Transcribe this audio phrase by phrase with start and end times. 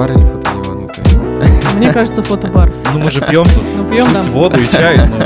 [0.00, 1.18] фотобар или фотоебанутые?
[1.76, 2.72] Мне кажется, фотобар.
[2.92, 3.62] Ну мы же пьем тут.
[3.76, 4.30] Ну, пьем, Пусть да.
[4.30, 5.18] воду и чай, но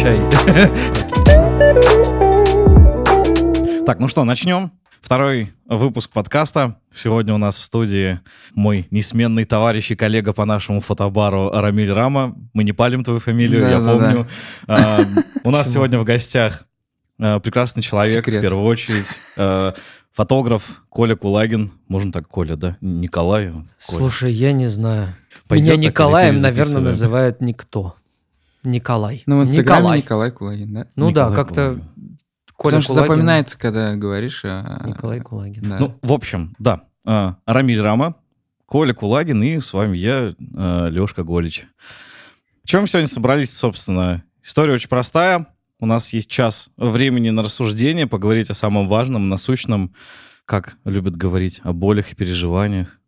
[0.00, 0.20] чай.
[3.84, 4.70] Так, ну что, начнем.
[5.00, 6.76] Второй выпуск подкаста.
[6.94, 8.20] Сегодня у нас в студии
[8.54, 12.36] мой несменный товарищ и коллега по нашему фотобару Рамиль Рама.
[12.52, 13.92] Мы не палим твою фамилию, я Да-да-да.
[14.06, 14.28] помню.
[14.68, 15.00] А,
[15.42, 16.64] У нас сегодня в гостях
[17.18, 18.38] а, прекрасный человек, Секрет.
[18.38, 19.18] в первую очередь.
[20.12, 21.72] А, Фотограф Коля Кулагин.
[21.88, 22.76] Можно так, Коля, да?
[22.80, 23.50] Николай?
[23.50, 23.64] Коля.
[23.78, 25.14] Слушай, я не знаю.
[25.48, 27.94] Пойдет Меня Николаем, наверное, называет никто.
[28.62, 29.22] Николай.
[29.26, 29.98] Ну, в Инстаграме Николай.
[29.98, 30.86] Николай Кулагин, да?
[30.96, 31.84] Ну да, Николай как-то Кулагин.
[32.56, 34.42] Коля Потому что Кулагин, запоминается, когда говоришь.
[34.44, 35.62] а- Николай Кулагин.
[35.68, 35.78] Да.
[35.78, 36.82] Ну, в общем, да.
[37.06, 38.16] А, Рамиль Рама,
[38.66, 40.34] Коля Кулагин и с вами я,
[40.90, 41.66] Лешка Голич.
[42.64, 44.22] Чем мы сегодня собрались, собственно?
[44.42, 45.46] История очень простая.
[45.80, 49.94] У нас есть час времени на рассуждение, поговорить о самом важном, насущном,
[50.44, 52.98] как любят говорить, о болях и переживаниях.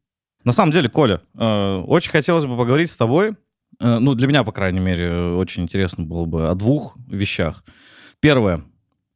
[0.43, 3.37] На самом деле, Коля, э, очень хотелось бы поговорить с тобой,
[3.79, 7.63] э, ну, для меня, по крайней мере, очень интересно было бы о двух вещах.
[8.21, 8.65] Первое.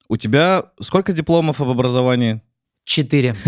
[0.08, 2.42] У тебя сколько дипломов об образовании?
[2.84, 3.34] Четыре.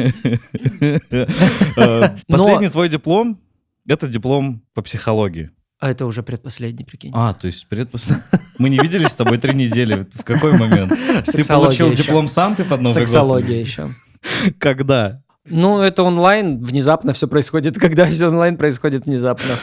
[1.76, 3.38] Э, Последний твой диплом—
[3.86, 5.50] это диплом по психологии.
[5.80, 7.12] А это уже предпоследний, прикинь.
[7.14, 8.24] А, то есть предпоследний.
[8.58, 10.08] Мы не виделись с тобой три недели.
[10.12, 10.92] В какой момент?
[11.24, 13.08] Ты получил диплом сам ты под Новый год?
[13.08, 13.94] Сексология еще.
[14.58, 15.22] Когда?
[15.44, 17.78] Ну, это онлайн, внезапно все происходит.
[17.80, 19.56] Когда все онлайн происходит внезапно.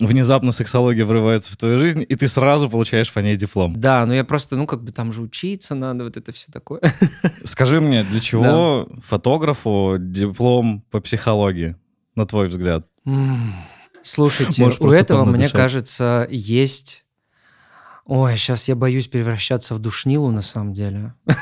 [0.00, 3.78] Внезапно сексология врывается в твою жизнь, и ты сразу получаешь по ней диплом.
[3.78, 6.80] Да, но я просто, ну, как бы там же учиться надо, вот это все такое.
[7.44, 11.76] Скажи мне, для чего фотографу диплом по психологии,
[12.16, 12.86] на твой взгляд?
[14.06, 17.04] Слушайте, Можешь у этого, мне кажется, есть...
[18.04, 21.14] Ой, сейчас я боюсь превращаться в душнилу, на самом деле.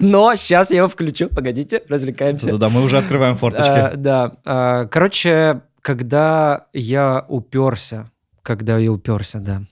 [0.00, 1.28] Но сейчас я его включу.
[1.28, 2.50] Погодите, развлекаемся.
[2.50, 3.96] Да-да, мы уже открываем А, форточки.
[3.96, 4.32] Да.
[4.44, 8.10] А, Короче, когда я уперся,
[8.42, 9.62] когда я уперся, да,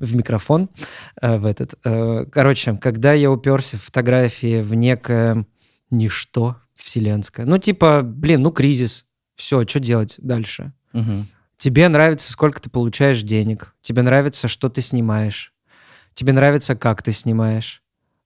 [0.00, 0.68] в микрофон,
[1.22, 1.74] э, в этот.
[1.84, 5.46] э, Короче, когда я уперся в фотографии в некое
[5.90, 7.46] ничто вселенское.
[7.46, 9.06] Ну, типа, блин, ну, кризис.
[9.36, 10.72] Все, что делать дальше?
[10.92, 11.26] Мгм.
[11.56, 13.74] Тебе нравится, сколько ты получаешь денег.
[13.82, 15.52] Тебе нравится, что ты снимаешь.
[16.14, 17.82] Тебе нравится, как ты снимаешь.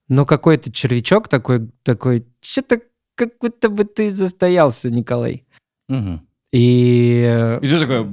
[0.09, 2.81] Но какой-то червячок такой, такой, что-то
[3.15, 5.45] как будто бы ты застоялся, Николай.
[5.89, 6.27] Мгм.
[6.53, 7.59] И...
[7.63, 8.07] И ты такой,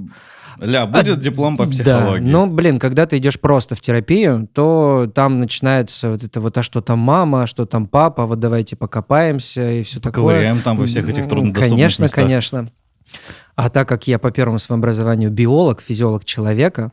[0.60, 2.24] ля, будет а, диплом по Да, психологии?
[2.24, 6.64] ну, блин, когда ты идешь просто в терапию, то там начинается вот это вот, а
[6.64, 10.12] что там мама, а что там папа, вот давайте покопаемся и все такое.
[10.24, 12.16] Поковыряем там во всех этих труднодоступных Конечно, местах.
[12.16, 12.72] конечно.
[13.56, 16.92] А так как я по первому своему образованию биолог, физиолог человека,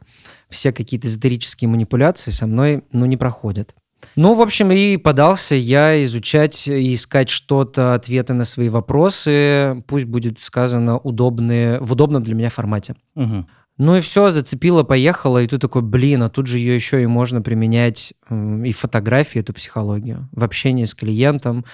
[0.49, 3.75] все какие-то эзотерические манипуляции со мной, ну, не проходят.
[4.17, 10.07] Ну, в общем, и подался я изучать и искать что-то, ответы на свои вопросы, пусть
[10.07, 12.95] будет сказано удобные, в удобном для меня формате.
[13.15, 13.49] Мгм.
[13.77, 17.07] Ну и все, зацепило, поехало, и ты такой, блин, а тут же ее еще и
[17.07, 21.65] можно применять и в фотографии, эту психологию, в общении с клиентом,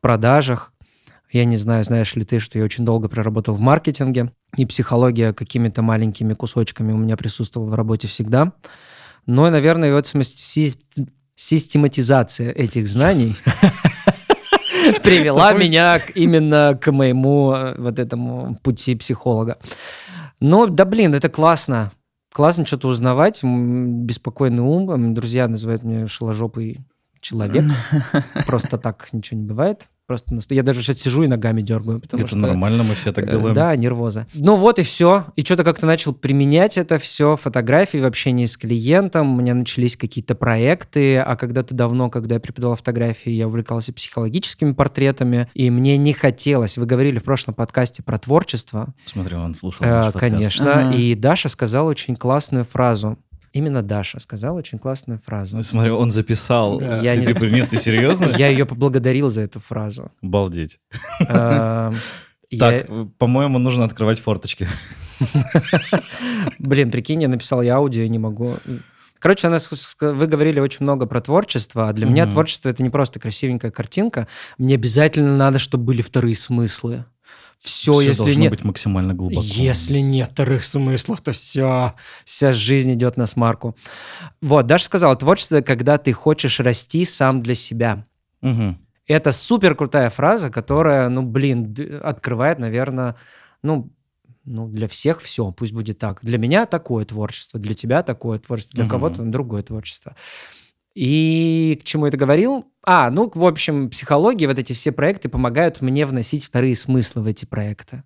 [0.00, 0.71] продажах.
[1.32, 5.32] Я не знаю, знаешь ли ты, что я очень долго проработал в маркетинге, и психология
[5.32, 8.52] какими-то маленькими кусочками у меня присутствовала в работе всегда.
[9.24, 10.12] Но, наверное, вот
[11.34, 13.34] систематизация этих знаний
[15.02, 19.56] привела меня именно к моему э, вот этому пути психолога.
[20.38, 21.92] Ну, да блин, это классно.
[22.32, 23.42] Классно что-то узнавать.
[23.42, 25.14] Беспокойный ум.
[25.14, 26.80] Друзья называют меня шаложопый
[27.20, 27.64] человек.
[28.46, 29.88] Просто так ничего не бывает.
[30.20, 32.38] Просто я даже сейчас сижу и ногами дергаю, потому Это что...
[32.38, 33.54] нормально, мы все так Э, делаем.
[33.54, 34.26] Да, нервоза.
[34.34, 35.24] Ну вот и все.
[35.36, 39.32] И что-то как-то начал применять это все, фотографии в общении с клиентом.
[39.32, 41.18] У меня начались какие-то проекты.
[41.18, 45.48] А когда-то давно, когда я преподавал фотографии, я увлекался психологическими портретами.
[45.54, 46.76] И мне не хотелось.
[46.78, 48.94] Вы говорили в прошлом подкасте про творчество.
[49.06, 50.88] Смотри, он слушал Э, конечно.
[50.88, 50.94] Ага.
[50.96, 53.18] И Даша сказала очень классную фразу.
[53.52, 55.56] Именно Даша сказала очень классную фразу.
[55.56, 56.80] Ну, Смотри, он записал.
[56.80, 58.26] Я Ты не- типа, нет, ты серьезно?
[58.38, 60.10] Я ее поблагодарил за эту фразу.
[60.22, 60.80] Обалдеть.
[61.20, 61.92] Э,
[62.50, 62.86] я- Так,
[63.18, 64.66] по-моему, нужно открывать форточки.
[66.58, 68.56] Блин, прикинь, я написал я аудио, не могу.
[69.18, 72.32] Короче, она, с- с- вы говорили очень много про творчество, а для меня Мгм.
[72.32, 74.26] творчество это не просто красивенькая картинка.
[74.58, 77.04] Мне обязательно надо, чтобы были вторые смыслы.
[77.62, 79.40] Все, Всё если должно нет, быть максимально глубоко.
[79.46, 81.94] если нет вторых смыслов, то все,
[82.24, 83.76] вся жизнь идет на смарку.
[84.40, 88.04] Вот, Даша сказала, творчество, когда ты хочешь расти сам для себя.
[88.40, 88.78] Мгм.
[89.06, 91.72] Это супер крутая фраза, которая, ну, блин,
[92.02, 93.14] открывает, наверное,
[93.62, 93.92] ну,
[94.44, 96.18] ну, для всех все, пусть будет так.
[96.24, 98.90] Для меня такое творчество, для тебя такое творчество, для Мгм.
[98.90, 100.16] кого-то другое творчество.
[100.94, 102.66] И к чему это говорил?
[102.84, 107.26] А, ну, в общем, психология, вот эти все проекты помогают мне вносить вторые смыслы в
[107.26, 108.02] эти проекты.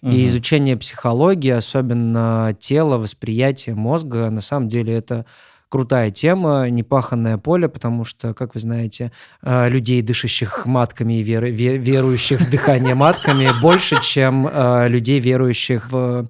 [0.00, 0.12] Мгм.
[0.12, 5.26] И изучение психологии, особенно тела, восприятия мозга, на самом деле это
[5.68, 9.12] крутая тема, непаханное поле, потому что, как вы знаете,
[9.42, 15.20] э, людей, дышащих матками и веры- ве- верующих в дыхание матками, больше, чем э, людей,
[15.20, 16.28] верующих в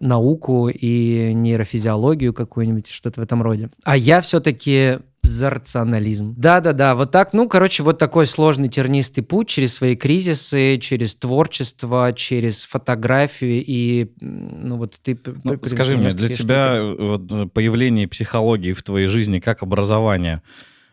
[0.00, 3.70] науку и нейрофизиологию какую-нибудь, что-то в этом роде.
[3.84, 6.34] А я все-таки за рационализм.
[6.36, 12.12] Да-да-да, вот так, ну, короче, вот такой сложный тернистый путь через свои кризисы, через творчество,
[12.16, 15.18] через фотографию и, ну, вот ты...
[15.44, 17.00] Ну, скажи мне, для тебя штуки.
[17.00, 20.42] э, вот, э, появление психологии в твоей жизни как образование,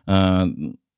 [0.06, 0.44] э,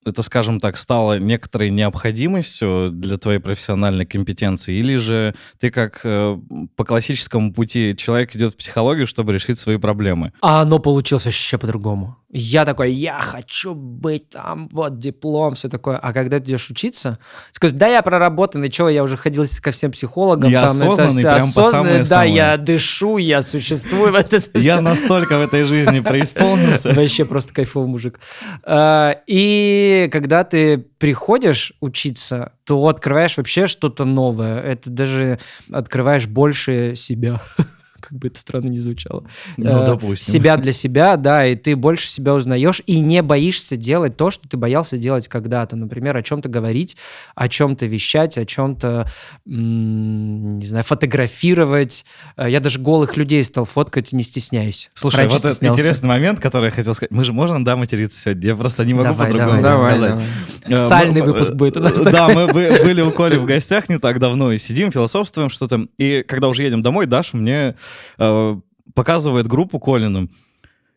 [0.04, 6.38] это, скажем так, стало некоторой необходимостью для твоей профессиональной компетенции, или же ты как э,
[6.76, 10.32] по классическому пути человек идет в психологию, чтобы решить свои проблемы?
[10.40, 12.16] А оно получилось вообще по-другому.
[12.30, 15.96] Я такой, я хочу быть там, вот диплом, все такое.
[15.96, 17.18] А когда ты идешь учиться,
[17.52, 20.50] скажешь, да, я проработанный, чего, я уже ходил ко всем психологам.
[20.50, 22.34] Я там, это осознанный, всё прям по осознанный, Да, самое-самое.
[22.34, 24.12] я дышу, я существую.
[24.12, 26.92] вот это Я настолько в этой жизни преисполнился.
[26.92, 28.20] Вообще просто кайфовый мужик.
[28.62, 34.60] А, И когда ты приходишь учиться, то открываешь вообще что-то новое.
[34.60, 35.38] Это даже
[35.72, 37.40] открываешь больше себя.
[38.08, 39.24] Как бы это странно не звучало.
[39.56, 40.32] Ну, Э, допустим.
[40.32, 44.48] Себя для себя, да, и ты больше себя узнаешь и не боишься делать то, что
[44.48, 45.76] ты боялся делать когда-то.
[45.76, 46.96] Например, о чем-то говорить,
[47.34, 49.08] о чем-то вещать, о чем-то,
[49.46, 52.04] не знаю, фотографировать.
[52.36, 54.90] Э, Я даже голых людей стал фоткать, не стесняясь.
[54.94, 57.10] Слушай, Раньше вот этот интересный момент, который я хотел сказать.
[57.10, 58.48] Мы же можем, да, материться сегодня?
[58.48, 60.24] Я просто не могу по-другому давай, Давай, сказать.
[60.64, 63.98] Э, Сальный выпуск будет у нас Да, мы бы- были у Коли в гостях не
[63.98, 65.86] так давно, и сидим, философствуем что-то.
[65.98, 67.74] И когда уже едем домой, Даша мне
[68.18, 68.60] э,
[68.94, 70.28] показывает группу Колину.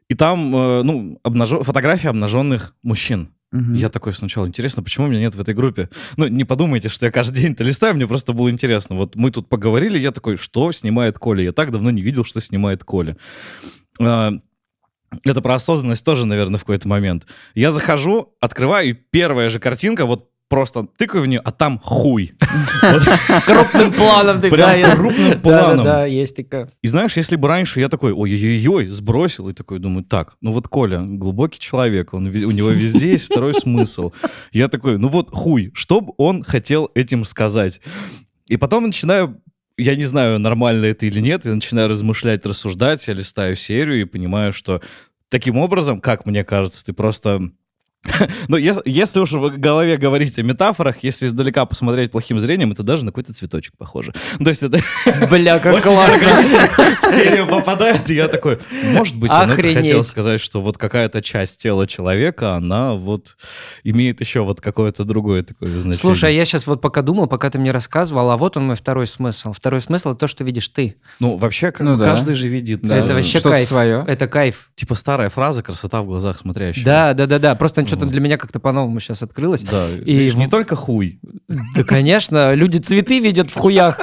[0.09, 3.29] И там, э, ну, обнажё- фотографии обнаженных мужчин.
[3.51, 3.73] Мгм.
[3.73, 5.89] Я такой сначала, интересно, почему меня нет в этой группе?
[6.15, 8.95] Ну, не подумайте, что я каждый день это листаю, мне просто было интересно.
[8.95, 11.43] Вот мы тут поговорили, я такой, что снимает Коля?
[11.43, 13.17] Я так давно не видел, что снимает Коля.
[13.99, 14.31] А,
[15.25, 17.27] Это про осознанность тоже, наверное, в какой-то момент.
[17.53, 22.33] Я захожу, открываю, и первая же картинка, вот просто тыкаю в нее, а там хуй.
[23.47, 25.85] Крупным планом ты, Прям крупным планом.
[25.85, 26.69] Да, есть такая.
[26.81, 30.67] И знаешь, если бы раньше я такой, ой-ой-ой, сбросил, и такой думаю, так, ну вот
[30.67, 34.11] Коля, глубокий человек, он, у него везде есть второй смысл.
[34.51, 37.79] Я такой, ну вот хуй, что бы он хотел этим сказать?
[38.49, 39.41] И потом начинаю,
[39.77, 44.05] я не знаю, нормально это или нет, я начинаю размышлять, рассуждать, я листаю серию и
[44.05, 44.81] понимаю, что
[45.29, 47.51] таким образом, как мне кажется, ты просто...
[48.47, 53.05] Ну, если уж в голове говорить о метафорах, если издалека посмотреть плохим зрением, это даже
[53.05, 54.13] на какой-то цветочек похоже.
[54.43, 54.79] То есть это
[55.29, 56.41] Бля, как классно.
[56.41, 61.61] в серию попадает, и я такой, может быть, он хотел сказать, что вот какая-то часть
[61.61, 63.37] тела человека, она вот
[63.83, 65.93] имеет еще вот какое-то другое такое значение.
[65.93, 68.75] Слушай, а я сейчас вот пока думал, пока ты мне рассказывал, а вот он мой
[68.75, 69.53] второй смысл.
[69.53, 70.95] Второй смысл— это то, что видишь ты.
[71.19, 72.81] Ну, вообще, Ну каждый же видит.
[72.81, 73.67] Да, это э, вообще кайф.
[73.67, 74.03] свое.
[74.07, 74.69] Это кайф.
[74.75, 76.85] Типа старая фраза «красота в глазах смотрящего».
[76.85, 77.55] Да, да, да, да.
[77.55, 79.63] Просто что-то для меня как-то по-новому сейчас открылось.
[79.63, 81.19] Да, И видишь, не в- только хуй.
[81.47, 83.99] Да, конечно, люди цветы видят в хуях.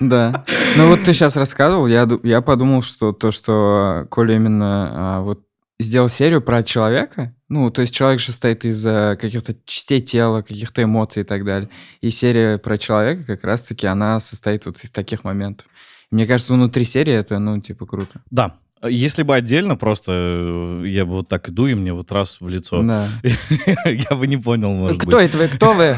[0.00, 0.44] Да.
[0.76, 5.42] Ну вот ты сейчас рассказывал, я, я подумал, что то, что Коля именно а, вот
[5.80, 10.82] сделал серию про человека, ну, то есть человек же состоит из каких-то частей тела, каких-то
[10.82, 11.68] эмоций и так далее.
[12.00, 15.66] И серия про человека как раз-таки, она состоит вот из таких моментов.
[16.10, 18.20] Мне кажется, внутри серии это, ну, типа, круто.
[18.30, 18.56] Да.
[18.82, 22.48] Если бы отдельно просто э, я бы вот так иду, и мне вот раз в
[22.48, 23.08] лицо, Да.
[23.84, 25.26] я бы не понял, может Кто быть.
[25.28, 25.48] это вы?
[25.48, 25.96] Кто вы?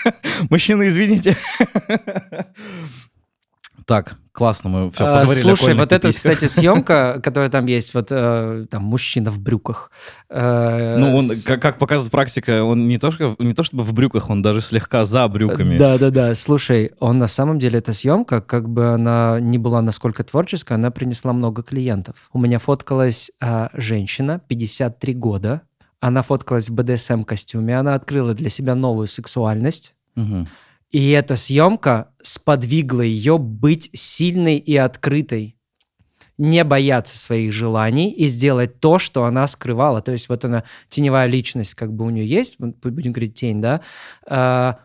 [0.50, 1.36] Мужчина, извините.
[3.86, 8.08] Так, классно, мы все А, поговорили Слушай, вот эта, кстати, съемка, которая там есть, вот
[8.10, 9.92] э, там мужчина в брюках.
[10.28, 13.84] э, Ну, он, с- как, как показывает практика, он не то, что, не то чтобы
[13.84, 15.78] в брюках, он даже слегка за брюками.
[15.78, 16.34] Да, да, да.
[16.34, 20.90] Слушай, он на самом деле эта съемка, как бы она не была насколько творческая, она
[20.90, 22.16] принесла много клиентов.
[22.32, 25.60] У меня фоткалась а, женщина, 53 года.
[26.00, 29.94] Она фоткалась в БДСМ костюме, она открыла для себя новую сексуальность.
[30.16, 30.48] Мгм.
[30.90, 35.56] И эта съемка сподвигла ее быть сильной и открытой,
[36.38, 40.02] не бояться своих желаний и сделать то, что она скрывала.
[40.02, 43.80] То есть вот она, теневая личность как бы у нее есть, будем говорить тень, да,
[44.26, 44.78] а,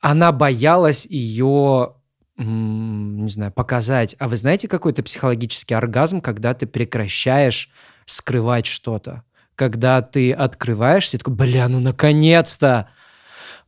[0.00, 1.94] она боялась ее,
[2.36, 4.14] не знаю, показать.
[4.18, 7.70] А вы знаете какой-то психологический оргазм, когда ты прекращаешь
[8.06, 9.24] скрывать что-то?
[9.56, 12.90] Когда ты открываешься и такой, бля, ну наконец-то!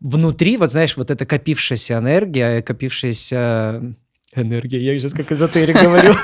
[0.00, 3.94] Внутри, вот знаешь, вот эта копившаяся энергия, копившаяся
[4.34, 6.14] энергия, я сейчас как эзотерик говорю.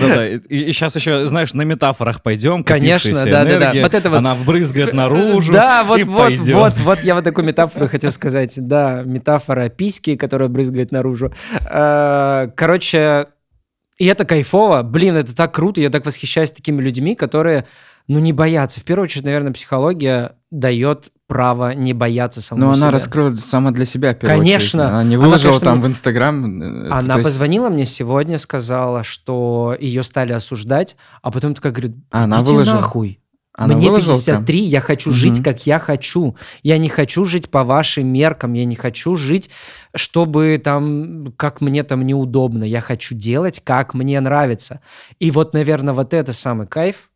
[0.00, 0.28] Да-да.
[0.28, 2.62] И, сейчас еще, знаешь, на метафорах пойдем.
[2.64, 3.72] Конечно, да-да-да.
[3.82, 5.52] Вот это вот- Она вбрызгает наружу.
[5.52, 6.54] Да, вот, и вот, пойдем.
[6.58, 8.54] вот, вот, я вот такую метафору хотел сказать.
[8.56, 11.32] Да, метафора письки, которая брызгает наружу.
[11.70, 13.26] Э, Короче,
[13.98, 14.82] и это кайфово.
[14.82, 15.80] Блин, это так круто.
[15.80, 17.64] Я так восхищаюсь такими людьми, которые,
[18.06, 18.80] ну, не боятся.
[18.80, 22.90] В первую очередь, наверное, психология дает право не бояться самому Но она себе.
[22.90, 24.80] раскрыла сама для себя, в Конечно.
[24.82, 24.92] очередь.
[24.92, 26.62] Она не Она, выложила конечно, там в Инстаграм.
[26.62, 31.94] э, Она есть- позвонила мне сегодня, сказала, что ее стали осуждать, а потом такая говорит,
[32.10, 32.76] А, она выложила?
[32.76, 33.20] нахуй.
[33.52, 34.44] Она Мне выложила прям?
[34.44, 36.36] 53, я хочу жить, как я хочу.
[36.62, 39.50] Я не хочу жить по вашим меркам, я не хочу жить,
[39.96, 42.62] чтобы там, как мне там неудобно.
[42.62, 44.80] Я хочу делать, как мне нравится.
[45.18, 47.10] И вот, наверное, вот это самый кайф,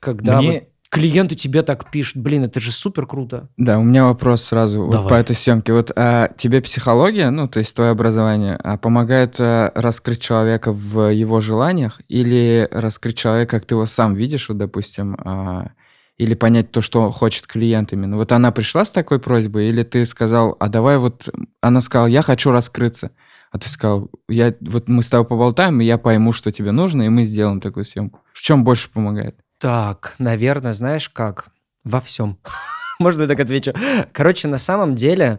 [0.00, 3.48] когда Мне- вот клиенты тебе так пишут, блин, это же супер круто.
[3.56, 5.72] Да, у меня вопрос сразу вот по этой съемке.
[5.72, 11.12] Вот а, тебе психология, ну, то есть твое образование, а, помогает а, раскрыть человека в
[11.12, 15.70] его желаниях или раскрыть человека, как ты его сам видишь, вот, допустим, а,
[16.18, 18.16] или понять то, что хочет клиент именно.
[18.16, 21.28] Вот она пришла с такой просьбой, или ты сказал, а давай вот...
[21.60, 23.10] Она сказала, я хочу раскрыться.
[23.50, 27.02] А ты сказал, я, вот мы с тобой поболтаем, и я пойму, что тебе нужно,
[27.02, 28.20] и мы сделаем такую съемку.
[28.32, 29.36] В чем больше помогает?
[29.58, 31.48] Так, наверное, знаешь как?
[31.84, 32.38] Во всем.
[32.98, 33.72] Можно я так отвечу?
[34.12, 35.38] Короче, на самом деле,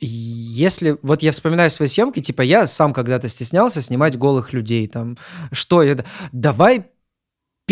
[0.00, 0.98] если...
[1.02, 4.88] Вот я вспоминаю свои съемки, типа я сам когда-то стеснялся снимать голых людей.
[4.88, 5.16] Там,
[5.52, 5.96] что я...
[6.32, 6.86] Давай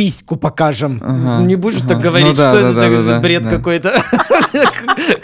[0.01, 0.99] письку покажем.
[1.03, 1.89] Ага, Не будешь ага.
[1.89, 3.51] так говорить, Ну да, что да, это да, так да, за бред да.
[3.51, 3.91] какой-то.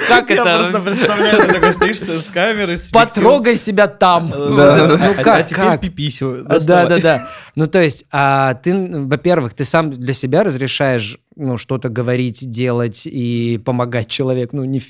[0.08, 0.80] Как Я просто это?
[0.82, 4.28] представляю, ты такой стоишь с камерой, Потрогай себя там.
[4.28, 4.60] Ну.
[4.60, 6.44] А- как, А теперь пиписю.
[6.44, 7.28] Да, да, да.
[7.54, 8.74] Ну, то есть, а ты,
[9.06, 14.82] во-первых, ты сам для себя разрешаешь ну, что-то говорить, делать и помогать человеку, ну, не,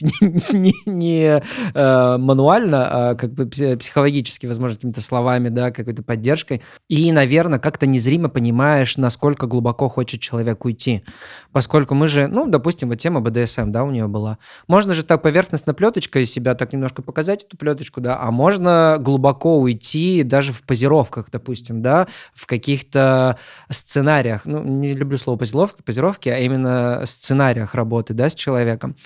[0.53, 1.43] не, не,
[1.75, 6.63] э, мануально, а как бы пси- психологически, возможно, какими-то словами, да, какой-то поддержкой.
[6.89, 11.03] И, наверное, как-то незримо понимаешь, насколько глубоко хочет человек уйти.
[11.51, 14.39] Поскольку мы же, ну, допустим, вот тема БДСМ, да, у нее была.
[14.69, 19.59] Можно же так поверхностно плеточкой себя так немножко показать, эту плеточку, да, а можно глубоко
[19.59, 23.37] уйти даже в позировках, допустим, да, в каких-то
[23.69, 28.97] сценариях, ну, не люблю слово позировки, позировки, а именно сценариях работы, да, с человеком.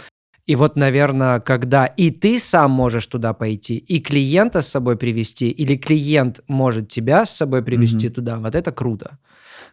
[0.46, 5.50] И вот, наверное, когда и ты сам можешь туда пойти, и клиента с собой привести,
[5.50, 8.14] или клиент может тебя с собой привести Мгм.
[8.14, 9.18] туда, вот это круто.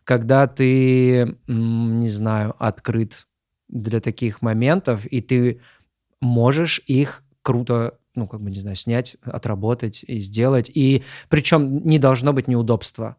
[0.03, 3.27] Когда ты, не знаю, открыт
[3.69, 5.61] для таких моментов, и ты
[6.21, 10.69] можешь их круто, ну, как бы, не знаю, снять, отработать и сделать.
[10.73, 13.15] И причем не должно быть неудобства.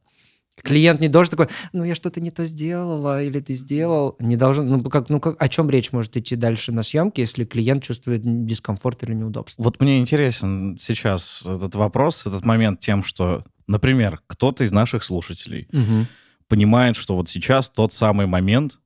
[0.63, 4.17] Клиент не должен такой, ну, я что-то не то сделала, или ты сделал.
[4.19, 7.45] Не должен, ну, как, ну, как, о чем речь может идти дальше на съемке, если
[7.45, 9.63] клиент чувствует дискомфорт или неудобство?
[9.63, 15.69] Вот мне интересен сейчас этот вопрос, этот момент тем, что, например, кто-то из наших слушателей
[15.73, 16.09] Мгм.
[16.49, 18.79] понимает, что вот сейчас тот самый момент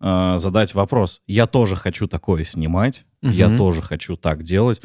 [0.00, 1.22] э, задать вопрос.
[1.26, 3.56] Я тоже хочу такое снимать, я Мгм.
[3.56, 4.82] тоже хочу так делать.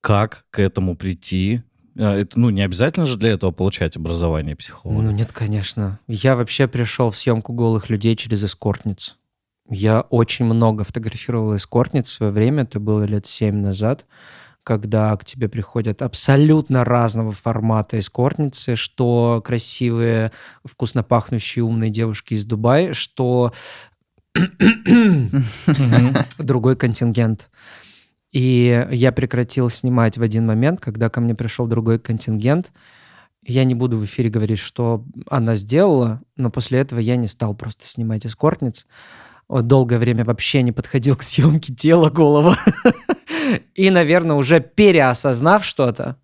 [0.00, 1.62] Как к этому прийти?
[1.98, 5.02] Э, Это, ну, не обязательно же для этого получать образование психолога.
[5.02, 5.98] Ну нет, конечно.
[6.06, 9.16] Я вообще пришел в съемку голых людей через эскортниц.
[9.68, 14.06] Я очень много фотографировал эскортниц в свое время, это было лет семь назад,
[14.62, 20.32] когда к тебе приходят абсолютно разного формата эскортницы, что красивые,
[20.64, 23.52] вкусно пахнущие, умные девушки из Дубая, что
[26.38, 27.50] другой контингент.
[28.32, 32.72] И я прекратил снимать в один момент, когда ко мне пришел другой контингент.
[33.42, 37.54] Я не буду в эфире говорить, что она сделала, но после этого я не стал
[37.54, 38.86] просто снимать эскортниц.
[39.48, 42.58] Вот Долгое время вообще не подходил к съемке тела голова.
[43.74, 46.16] И, наверное, уже переосознав что-то,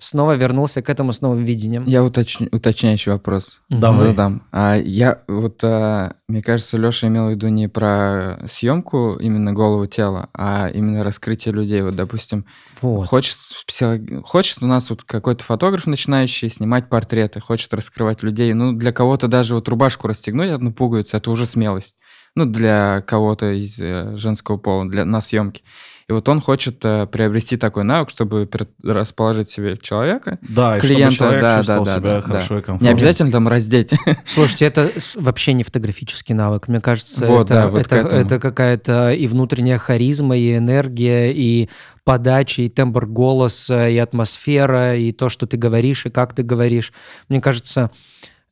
[0.00, 1.84] снова вернулся к этому с новым видением.
[1.86, 4.08] Я уточню, уточняющий вопрос Давай.
[4.08, 4.42] задам.
[4.50, 9.86] А я вот, а, мне кажется, Леша имел в виду не про съемку именно голову
[9.86, 11.82] тела, а именно раскрытие людей.
[11.82, 12.44] Вот, допустим,
[12.80, 13.08] Вот.
[13.08, 18.52] хочет, психо- хочет у нас вот какой-то фотограф начинающий снимать портреты, хочет раскрывать людей.
[18.54, 21.94] Ну, для кого-то даже вот рубашку расстегнуть одну пуговицу, это уже смелость.
[22.36, 25.62] Ну, для кого-то из э, женского пола, для, на съемке.
[26.10, 28.50] И вот он хочет э, приобрести такой навык, чтобы
[28.82, 30.40] расположить себе человека.
[30.42, 32.90] Да, и Клиента, чтобы человек да, чувствовал да, да, себя да, хорошо и Не комфортно.
[32.90, 33.94] обязательно там раздеть.
[34.26, 36.66] Слушайте, это вообще не фотографический навык.
[36.66, 41.68] Мне кажется, Вот, это, да, вот это, это какая-то и внутренняя харизма, и энергия, и
[42.02, 46.92] подача, и тембр голоса, и атмосфера, и то, что ты говоришь, и как ты говоришь.
[47.28, 47.92] Мне кажется,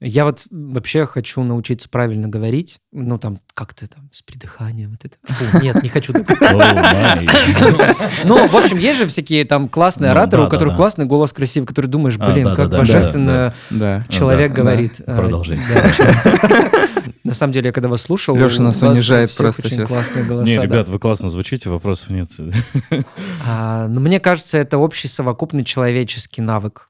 [0.00, 2.78] Я вот вообще хочу научиться правильно говорить.
[2.92, 4.92] Ну, там, как-то там с придыханием.
[4.92, 5.16] Вот это.
[5.24, 6.28] Фу, нет, не хочу так.
[8.24, 11.66] Ну, в общем, есть же всякие там классные Ну, ораторы, у которых классный голос красивый,
[11.66, 13.52] который думаешь, А, блин, как божественно
[14.08, 15.00] человек говорит.
[15.06, 15.60] очень.
[17.24, 19.88] На самом деле, я когда вас слушал, Лёша у нас унижает просто очень щас.
[19.88, 20.46] классные голоса.
[20.50, 22.30] Не, ребят, вы классно звучите, вопросов нет.
[23.46, 26.88] А, ну, мне кажется, это общий совокупный человеческий навык.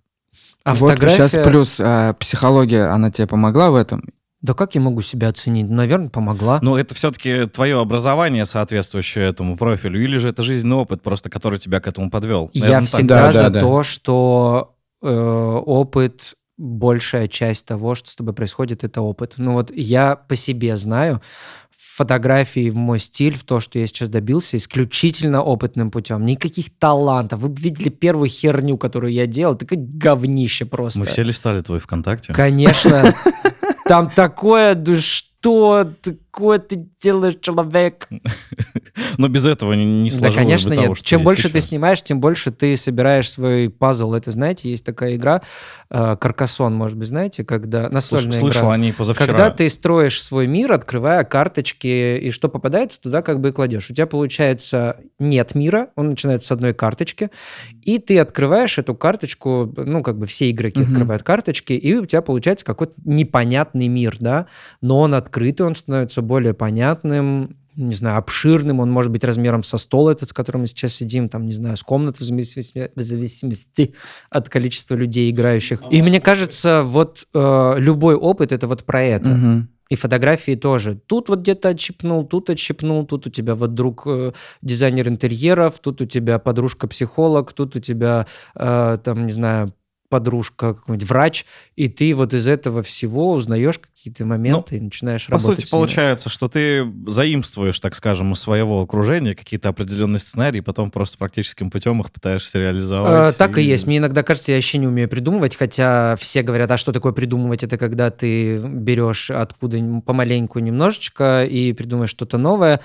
[0.69, 1.29] А вот фотография...
[1.29, 4.03] сейчас плюс а, психология, она тебе помогла в этом?
[4.41, 5.69] Да как я могу себя оценить?
[5.69, 6.61] Наверное, помогла.
[6.63, 11.59] Ну, это все-таки твое образование, соответствующее этому профилю, или же это жизненный опыт, просто который
[11.59, 12.51] тебя к этому подвел?
[12.53, 12.95] я Наверно, так.
[12.95, 13.61] всегда Да, за да, да.
[13.61, 19.35] то, что э, опыт большая часть того, что с тобой происходит, это опыт.
[19.39, 21.21] Ну вот я по себе знаю,
[21.99, 26.25] фотографии, в мой стиль, в то, что я сейчас добился, исключительно опытным путем.
[26.25, 27.41] Никаких талантов.
[27.41, 31.01] Вы бы видели первую херню, которую я делал, такое говнище просто.
[31.01, 32.33] Мы все листали твой ВКонтакте.
[32.33, 33.13] Конечно.
[33.85, 35.93] Там такое, что
[36.31, 38.09] такое ты делаешь, человек?
[39.17, 40.85] Но без этого не, не Да, сложилось конечно, бы нет.
[40.85, 41.67] того, что Чем больше ты сейчас.
[41.67, 44.15] снимаешь, тем больше ты собираешь свой пазл.
[44.15, 45.43] Это, знаете, есть такая игра,
[45.91, 48.73] э, Каркасон, может быть, знаете, когда Слыш- настольная Слышал игра.
[48.73, 49.27] о ней позавчера.
[49.27, 53.91] Когда ты строишь свой мир, открывая карточки, и что попадается, туда как бы и кладешь.
[53.91, 57.31] У тебя получается нет мира, он начинается с одной карточки,
[57.83, 60.93] и ты открываешь эту карточку, ну, как бы все игроки Мгм.
[60.93, 64.47] открывают карточки, и у тебя получается какой-то непонятный мир, да,
[64.81, 69.79] но он открытый, он становится более понятным, не знаю, обширным, он может быть размером со
[69.79, 73.01] стола этот, с которым мы сейчас сидим, там, не знаю, с комнаты, в зависимости, в
[73.01, 73.95] зависимости
[74.31, 75.81] от количества людей, играющих.
[75.91, 79.31] И мне кажется, вот э, любой опыт— это вот про это.
[79.31, 79.69] Мгм.
[79.91, 81.01] И фотографии тоже.
[81.07, 86.03] Тут вот где-то отщипнул, тут отщипнул, тут у тебя вот друг э, дизайнер интерьеров, тут
[86.03, 89.73] у тебя подружка-психолог, тут у тебя, э, там, не знаю,
[90.09, 91.45] подружка какой-нибудь врач,
[91.77, 95.57] и ты вот из этого всего узнаешь какие-то моменты и начинаешь По работать.
[95.57, 95.81] сути, с ними.
[95.81, 101.71] получается, что ты заимствуешь, так скажем, из своего окружения какие-то определенные сценарии, потом просто практическим
[101.71, 103.35] путем их пытаешься реализовать.
[103.35, 103.87] Э, Так и есть.
[103.87, 107.63] Мне иногда кажется, я вообще не умею придумывать, хотя все говорят, а что такое придумывать?
[107.63, 112.81] Это когда ты берешь откуда помаленьку немножечко и придумаешь что-то новое.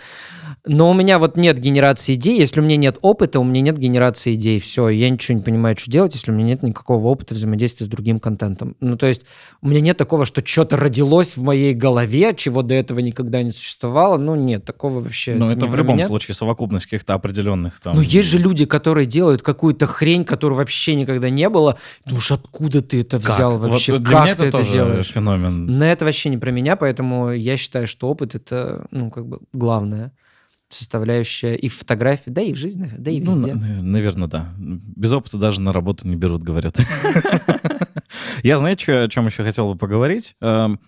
[0.65, 2.37] Но у меня вот нет генерации идей.
[2.39, 4.59] Если у меня нет опыта, у меня нет генерации идей.
[4.59, 7.89] Все, я ничего не понимаю, что делать, если у меня нет никакого опыта взаимодействия с
[7.89, 8.75] другим контентом.
[8.79, 9.24] Ну, то есть
[9.62, 13.52] у меня нет такого, что что-то родилось в моей голове, чего до этого никогда не
[13.52, 14.17] существовало.
[14.17, 15.36] Ну, нет, такого вообще.
[15.36, 16.08] Ну, это не в любом меня.
[16.08, 17.95] случае совокупность каких-то определенных там...
[17.95, 21.78] Ну, есть же люди, которые делают какую-то хрень, которую вообще никогда не было.
[22.06, 23.34] Ну уж откуда ты это Как?
[23.34, 23.97] взял Вот вообще?
[23.97, 25.08] для как меня ты это это тоже делаешь?
[25.12, 25.78] феномен.
[25.78, 29.39] На это вообще не про меня, поэтому я считаю, что опыт это, ну, как бы
[29.54, 30.12] главная
[30.73, 33.53] составляющая и в фотографии, да и в жизни, да и Ну, везде.
[33.53, 34.53] наверное, да.
[34.57, 36.77] Без опыта даже на работу не берут, говорят.
[38.43, 40.36] Я, знаете, о чем еще хотел бы поговорить?
[40.41, 40.79] Эм,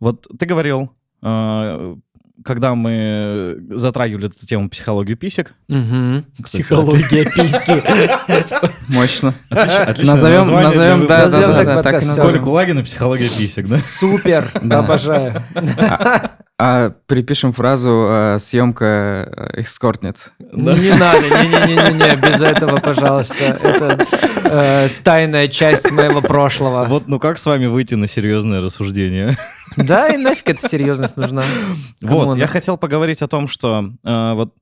[0.00, 1.96] Вот ты говорил, э,
[2.44, 5.54] когда мы затрагивали эту тему психологию писек.
[5.68, 6.26] Мгм.
[6.42, 7.82] Кстати, Психология письки.
[8.92, 9.34] Мощно.
[9.50, 12.20] Отлично- Назовем, назовем, да, да, Назовем да, так и.
[12.20, 13.78] Коля Кулагин и психология писек, да?
[13.78, 15.42] Супер, обожаю.
[16.58, 20.32] А припишем фразу э, съемка э, эскортниц.
[20.38, 23.58] Не надо, не-не-не-не, без этого, пожалуйста.
[23.62, 24.06] Это
[24.44, 26.84] э, тайная часть моего прошлого.
[26.84, 29.36] Вот, ну как с вами выйти на серьезное рассуждение?
[29.76, 31.42] Да, и нафиг эта серьезность нужна.
[32.00, 32.38] Кому Вот, она?
[32.38, 34.54] я хотел поговорить о том, что э, вот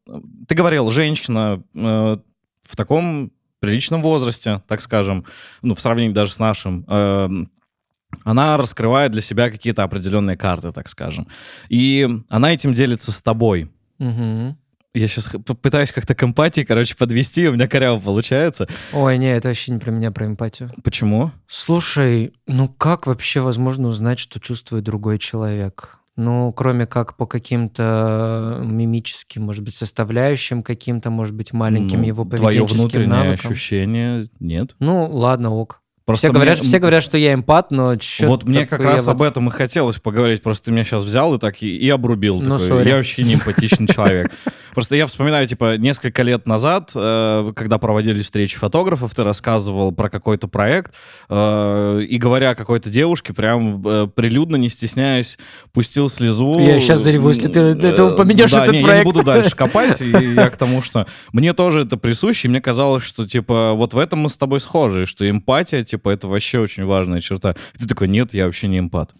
[0.48, 2.18] ты говорил, женщина э,
[2.62, 3.30] в таком
[3.60, 5.24] приличном возрасте, так скажем,
[5.62, 7.28] ну, в сравнении даже с нашим, э,
[8.24, 11.26] она раскрывает для себя какие-то определенные карты, так скажем.
[11.68, 13.70] И она этим делится с тобой.
[13.98, 14.56] Мгм.
[14.96, 15.28] Я сейчас
[15.60, 18.68] пытаюсь как-то к эмпатии, короче, подвести, у меня коряво получается.
[18.92, 20.70] Ой, не, это вообще не про меня, про эмпатию.
[20.84, 21.32] Почему?
[21.48, 25.98] Слушай, ну как вообще возможно узнать, что чувствует другой человек?
[26.16, 32.24] Ну, кроме как по каким-то мимическим, может быть, составляющим каким-то, может быть, маленьким Ну, его
[32.24, 33.50] Твое поведенческим внутреннее навыкам.
[33.50, 34.76] ощущение нет.
[34.78, 35.80] Ну, ладно, ок.
[36.06, 39.06] Просто Все говорят, мне- все говорят, что я эмпат, но чё Вот мне как раз
[39.06, 40.42] вот- об этом и хотелось поговорить.
[40.42, 42.42] Просто ты меня сейчас взял и так и, и обрубил.
[42.42, 42.86] Ну, такой.
[42.86, 44.30] Я вообще не эмпатичный человек.
[44.74, 50.08] Просто я вспоминаю, типа, несколько лет назад, э, когда проводили встречи фотографов, ты рассказывал про
[50.08, 50.94] какой-то проект,
[51.28, 55.38] э, и говоря какой-то девушке, прям э, прилюдно, не стесняясь,
[55.72, 56.58] пустил слезу.
[56.60, 59.06] Я щас зареву, если ты Э, это упомянешь, да, этот не, Я проект.
[59.06, 62.60] не буду дальше копать, и я к тому, что мне тоже это присуще, и мне
[62.60, 66.58] казалось, что, типа, вот в этом мы с тобой схожи, что эмпатия, типа, это вообще
[66.60, 67.54] очень важная черта.
[67.74, 69.10] И ты такой, нет, я вообще не эмпат.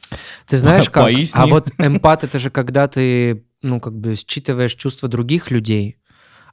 [0.47, 1.05] Ты знаешь как?
[1.05, 1.41] Поясни.
[1.41, 5.97] А вот эмпат это же когда ты, ну, как бы считываешь чувства других людей.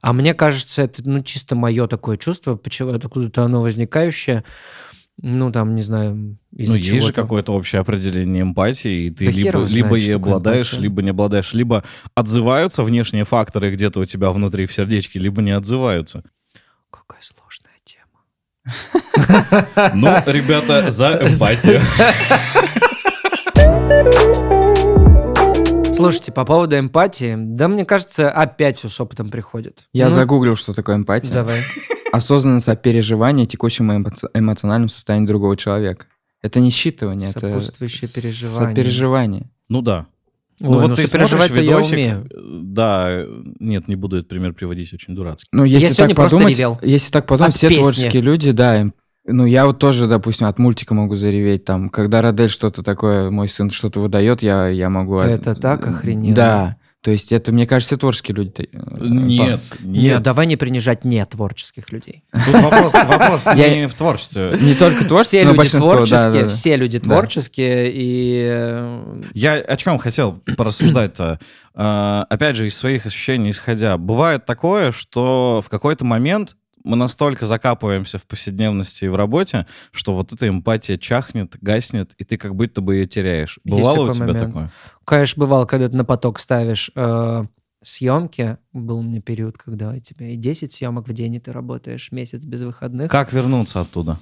[0.00, 4.42] А мне кажется, это, ну, чисто мое такое чувство, почему откуда-то оно возникающее.
[5.18, 9.30] Ну, там, не знаю, из-за Ну, есть же какое-то общее определение эмпатии, и ты Да
[9.30, 10.82] либо, знает, либо ей обладаешь, эмпатия.
[10.82, 15.52] либо не обладаешь, либо отзываются внешние факторы где-то у тебя внутри в сердечке, либо не
[15.52, 16.24] отзываются.
[16.90, 19.92] Какая сложная тема.
[19.94, 21.78] Ну, ребята, за эмпатию.
[26.02, 29.86] Слушайте, по поводу эмпатии, да, мне кажется, опять все с опытом приходит.
[29.92, 31.32] Я Ну, загуглил, что такое эмпатия.
[31.32, 31.60] Давай.
[32.12, 36.06] Осознанное сопереживание текущему эмоци- эмоциональному состоянию другого человека.
[36.42, 38.68] Это не считывание, это Сопутствующее переживание.
[38.70, 39.50] сопереживание.
[39.68, 40.06] Ну да.
[40.60, 42.28] Ой, ну вот ну ты сопереживать-то смотришь я видосик, умею.
[42.62, 43.24] да,
[43.58, 45.48] нет, не буду этот пример приводить, очень дурацкий.
[45.52, 46.78] Ну, если Я так подумать, ревел.
[46.82, 47.80] если так подумать, От все песни.
[47.82, 48.92] творческие люди, да,
[49.26, 53.48] ну, я вот тоже, допустим, от мультика могу зареветь, там, когда Родель что-то такое, мой
[53.48, 55.18] сын что-то выдает, я, я могу...
[55.18, 56.34] от- Это так охрененно.
[56.34, 58.68] Да, то есть это, мне кажется, все творческие люди.
[58.72, 60.22] э, Нет, Нет, нет.
[60.22, 62.22] давай не принижать не творческих людей.
[62.32, 64.56] Тут вопрос, вопрос Я- не в творчестве.
[64.60, 66.48] Не только творчество, Все но люди большинство, да, творческие, да, да.
[66.48, 67.04] все люди Да.
[67.04, 71.40] творческие, и э, Я о чем хотел порассуждать-то?
[71.74, 73.96] А, Опять же, из своих ощущений исходя.
[73.98, 80.14] Бывает такое, что в какой-то момент мы настолько закапываемся в повседневности и в работе, что
[80.14, 83.58] вот эта эмпатия чахнет, гаснет, и ты как будто бы ее теряешь.
[83.64, 84.46] Бывало у тебя момент.
[84.46, 84.70] такое?
[85.04, 87.44] Конечно, бывало, когда ты на поток ставишь э,
[87.82, 88.58] съемки.
[88.72, 92.12] Был у меня период, когда у тебя и 10 съемок в день, и ты работаешь
[92.12, 93.10] месяц без выходных.
[93.10, 94.20] Как вернуться оттуда?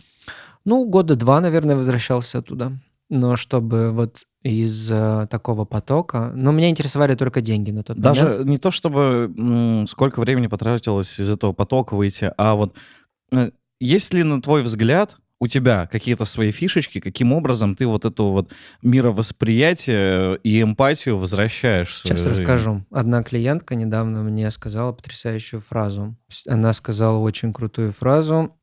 [0.65, 2.73] Ну, года два, наверное, возвращался оттуда.
[3.09, 6.33] Но чтобы вот из э, такого потока...
[6.35, 8.47] Но меня интересовали только деньги на тот Даже момент.
[8.47, 12.75] не то, чтобы м, сколько времени потратилось из этого потока выйти, а вот
[13.33, 13.51] э,
[13.81, 18.23] есть ли, на твой взгляд, у тебя какие-то свои фишечки, каким образом ты вот это
[18.25, 22.41] вот мировосприятие и эмпатию возвращаешь Сейчас жизнь?
[22.41, 22.85] расскажу.
[22.91, 26.17] Одна клиентка недавно мне сказала потрясающую фразу.
[26.47, 28.57] Она сказала очень крутую фразу.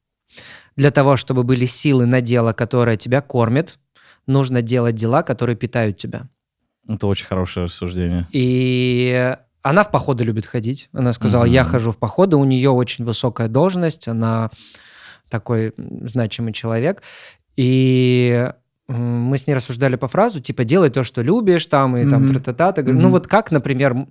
[0.75, 3.79] Для того, чтобы были силы на дело, которое тебя кормит,
[4.27, 6.29] нужно делать дела, которые питают тебя.
[6.87, 8.27] Это очень хорошее рассуждение.
[8.31, 10.89] И она в походы любит ходить.
[10.93, 11.53] Она сказала, Мгм.
[11.53, 14.49] я хожу в походы, у нее очень высокая должность, она
[15.29, 17.01] такой значимый человек.
[17.57, 18.49] И
[18.87, 22.33] мы с ней рассуждали по фразу, типа, делай то, что любишь, там, и там, Мгм.
[22.41, 22.81] тра-та-та.
[22.81, 24.07] Говоришь, Ну вот как, например,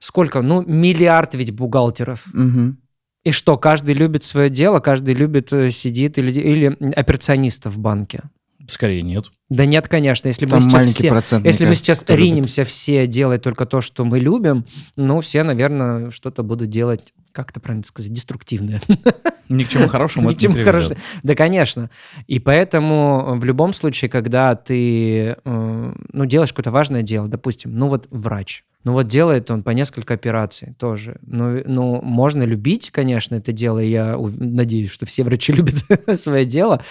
[0.00, 2.24] сколько, ну, миллиард ведь бухгалтеров.
[2.32, 2.78] Мгм.
[3.24, 8.22] И что, каждый любит свое дело, каждый любит, э, сидит или, или операциониста в банке?
[8.68, 9.32] Скорее нет.
[9.48, 11.08] Да нет, конечно, если мы Там сейчас маленький все...
[11.08, 12.26] процент, Если мы кажется, сейчас кто любит.
[12.26, 17.50] ринемся все делать только то, что мы любим, ну, все, наверное, что-то будут делать, как
[17.50, 18.82] это правильно сказать, деструктивное.
[19.48, 20.96] Ни к чему хорошему Ни к чему хорошему.
[21.22, 21.88] Да, конечно.
[22.26, 27.88] И поэтому в любом случае, когда ты, э, ну, делаешь какое-то важное дело, допустим, ну,
[27.88, 31.18] вот врач, ну, вот делает он по несколько операций тоже.
[31.22, 35.76] Ну, ну можно любить, конечно, это дело, я надеюсь, что все врачи любят
[36.20, 36.82] свое дело,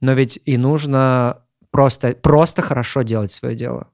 [0.00, 3.88] но ведь и нужно просто, просто хорошо делать свое дело.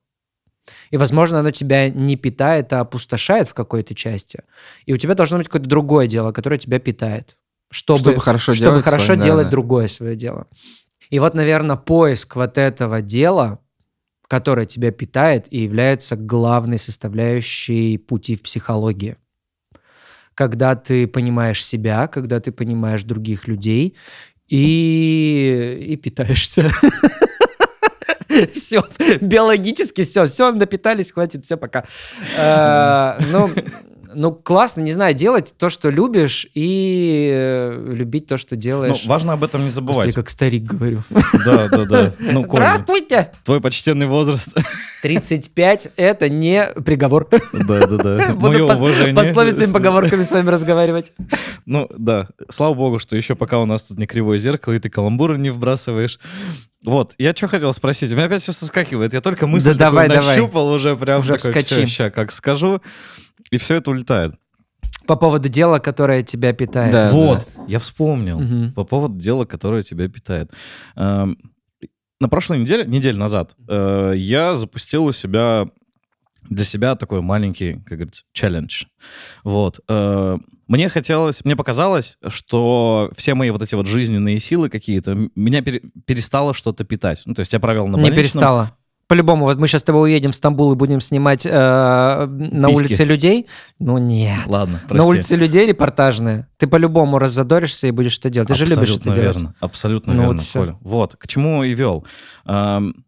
[0.90, 4.42] И, возможно, оно тебя не питает, а опустошает в какой-то части.
[4.86, 7.36] И у тебя должно быть какое-то другое дело, которое тебя питает.
[7.70, 9.50] Чтобы, Чтобы хорошо чтобы делать хорошо свое, делать да.
[9.50, 10.46] другое свое дело.
[11.10, 13.60] И вот, наверное, поиск вот этого дела,
[14.28, 19.16] которое тебя питает и является главной составляющей пути в психологии.
[20.34, 23.96] Когда ты понимаешь себя, когда ты понимаешь других людей
[24.52, 26.70] и, и питаешься.
[28.54, 28.82] Все,
[29.20, 31.84] биологически все, все, напитались, хватит, все, пока.
[32.36, 33.50] Э, Ну,
[34.14, 39.05] ну, классно, не знаю, делать то, что любишь, и э, любить то, что Ну, делаешь.
[39.07, 40.14] важно об этом не Господи, забывать.
[40.14, 41.03] как старик говорю.
[41.44, 42.12] Да, да, да.
[42.18, 43.33] Ну, Коль, Здравствуйте!
[43.44, 44.51] твой почтенный возраст.
[45.03, 47.29] 35– это не приговор.
[47.53, 48.35] Да, да, да.
[48.35, 49.14] Буду пос- уважение.
[49.14, 51.12] пословицами поговорками с вами разговаривать.
[51.66, 52.29] Ну, да.
[52.48, 55.51] Слава богу, что еще пока у нас тут не кривое зеркало, и ты каламбуры не
[55.51, 56.18] вбрасываешь.
[56.85, 58.11] Вот, я что хотел спросить.
[58.11, 59.12] У меня опять все соскакивает.
[59.14, 60.37] Я только мысль Да такую давай, давай.
[60.37, 61.85] нащупал уже прям Уже такой, вскочи.
[61.85, 62.81] все, ща, как скажу,
[63.52, 64.34] и все это улетает.
[65.06, 66.92] По поводу дела, которое тебя питает.
[66.92, 67.08] Да.
[67.10, 68.40] вот, я вспомнил.
[68.40, 68.72] Мгм.
[68.72, 70.50] По поводу дела, которое тебя питает.
[70.96, 71.36] Эм,
[72.20, 75.66] На прошлой неделе, неделю назад, э, я запустил у себя
[76.48, 78.84] для себя такой маленький, как говорится, челлендж.
[79.44, 79.80] Вот.
[79.88, 80.38] э,
[80.68, 85.82] Мне хотелось, мне показалось, что все мои вот эти вот жизненные силы какие-то меня пере-
[86.06, 87.22] перестало что-то питать.
[87.26, 88.22] Ну, то есть я провел на Не больничном.
[89.08, 91.50] По-любому, вот мы сейчас с тобой уедем в Стамбул и будем снимать э,
[92.26, 92.82] на Письки.
[92.84, 93.46] улице людей.
[93.78, 94.40] Ну нет.
[94.46, 95.06] Ладно, На прости.
[95.08, 96.46] улице людей репортажные.
[96.56, 98.48] Ты по-любому раззадоришься и будешь это делать.
[98.48, 99.36] Ты же любишь это Абсолютно делать.
[99.36, 99.54] верно.
[99.60, 100.60] Абсолютно Ну вот верно, всё.
[100.60, 100.76] Коля.
[100.80, 102.06] Вот, к чему и вел.
[102.46, 103.04] Эм,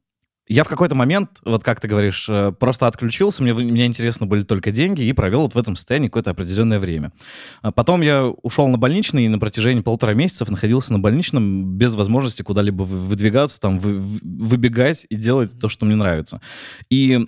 [0.47, 4.43] Я в какой-то момент, вот как ты говоришь, э, просто отключился, мне, мне интересно были
[4.43, 7.13] только деньги, и провел вот в этом состоянии какое-то определенное время.
[7.63, 11.95] А Потом я ушел на больничный, и на протяжении полутора месяцев находился на больничном без
[11.95, 16.43] возможности куда-либо вы- выдвигаться, там, вы- вы- выбегать и делать то, что мне нравится.
[16.91, 17.27] И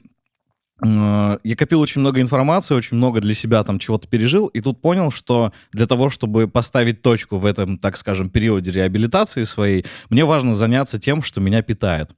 [0.82, 5.10] я копил очень много информации, очень много для себя там чего-то пережил, и тут понял,
[5.10, 10.52] что для того, чтобы поставить точку в этом, так скажем, периоде реабилитации своей, мне важно
[10.52, 12.10] заняться тем, что меня питает.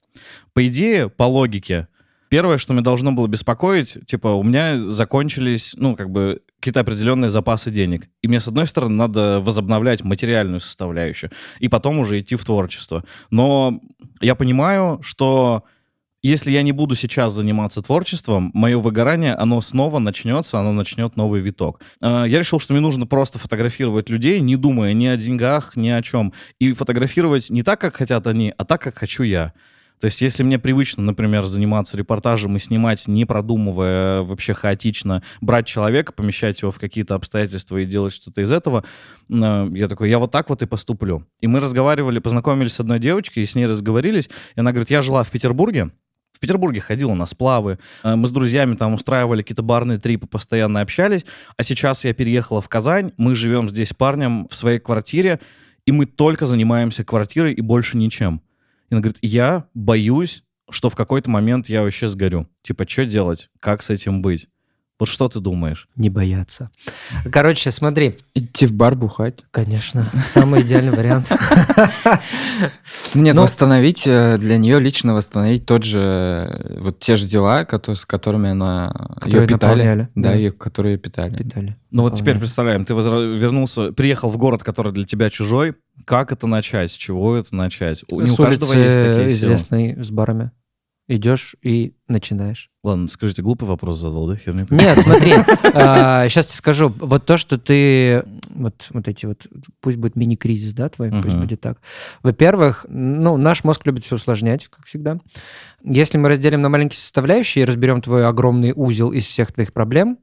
[0.54, 1.86] По идее, по логике,
[2.28, 7.30] первое, что меня должно было беспокоить, типа, у меня закончились, ну, как бы, какие-то определенные
[7.30, 8.08] запасы денег.
[8.22, 13.04] И мне, с одной стороны, надо возобновлять материальную составляющую, и потом уже идти в творчество.
[13.30, 13.80] Но
[14.20, 15.62] я понимаю, что
[16.22, 21.40] если я не буду сейчас заниматься творчеством, мое выгорание, оно снова начнется, оно начнет новый
[21.40, 21.80] виток.
[22.00, 25.88] Э, Я решил, что мне нужно просто фотографировать людей, не думая ни о деньгах, ни
[25.88, 26.32] о чем.
[26.58, 29.52] И фотографировать не так, как хотят они, а так, как хочу я.
[30.00, 35.66] То есть, если мне привычно, например, заниматься репортажем и снимать, не продумывая, вообще хаотично, брать
[35.66, 38.84] человека, помещать его в какие-то обстоятельства и делать что-то из этого,
[39.28, 41.26] э, я такой, я вот так вот и поступлю.
[41.40, 45.02] И мы разговаривали, познакомились с одной девочкой, и с ней разговорились, и она говорит, я
[45.02, 45.90] жила в Петербурге,
[46.38, 50.80] в Петербурге ходила на сплавы, э, мы с друзьями там устраивали какие-то барные трипы, постоянно
[50.80, 55.40] общались, а сейчас я переехала в Казань, мы живем здесь с парнем в своей квартире,
[55.84, 58.40] и мы только занимаемся квартирой и больше ничем.
[58.88, 62.48] И она говорит, я боюсь, что в какой-то момент я вообще сгорю.
[62.62, 63.50] Типа, что делать?
[63.58, 64.48] Как с этим быть?
[64.98, 65.88] Вот что ты думаешь?
[65.94, 66.70] Не бояться.
[67.30, 69.44] Короче, смотри, Идти в бар бухать.
[69.52, 71.30] конечно, самый идеальный вариант.
[73.14, 77.64] Нет, Ну- восстановить э, для нее лично восстановить тот же э, вот те же дела,
[77.70, 78.92] с которыми она
[79.24, 81.36] ее питали, да, которые ее питали.
[81.36, 81.76] Питали.
[81.90, 85.74] Ну вот теперь представляем, ты вернулся, приехал в город, который для тебя чужой.
[86.04, 86.90] Как это начать?
[86.92, 88.04] С чего это начать?
[88.08, 89.54] У- Не у С каждого есть такие силы.
[89.54, 90.50] известной с барами.
[91.10, 92.70] Идешь и начинаешь.
[92.84, 94.36] Ладно, скажите, глупый вопрос задал, да?
[94.36, 96.94] Херню Нет, смотри, сейчас тебе скажу.
[97.00, 98.24] Вот то, что ты...
[98.50, 99.46] Вот, вот эти вот...
[99.80, 101.10] Пусть будет мини-кризис, да, твой?
[101.10, 101.78] Пусть будет так.
[102.22, 105.18] Во-первых, ну, наш мозг любит все усложнять, как всегда.
[105.82, 110.18] Если мы разделим на маленькие составляющие и разберем твой огромный узел из всех твоих проблем,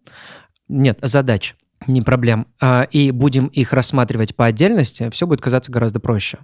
[0.68, 1.56] нет, задач,
[1.88, 6.40] не проблем, а, и будем их рассматривать по отдельности, все будет казаться гораздо проще.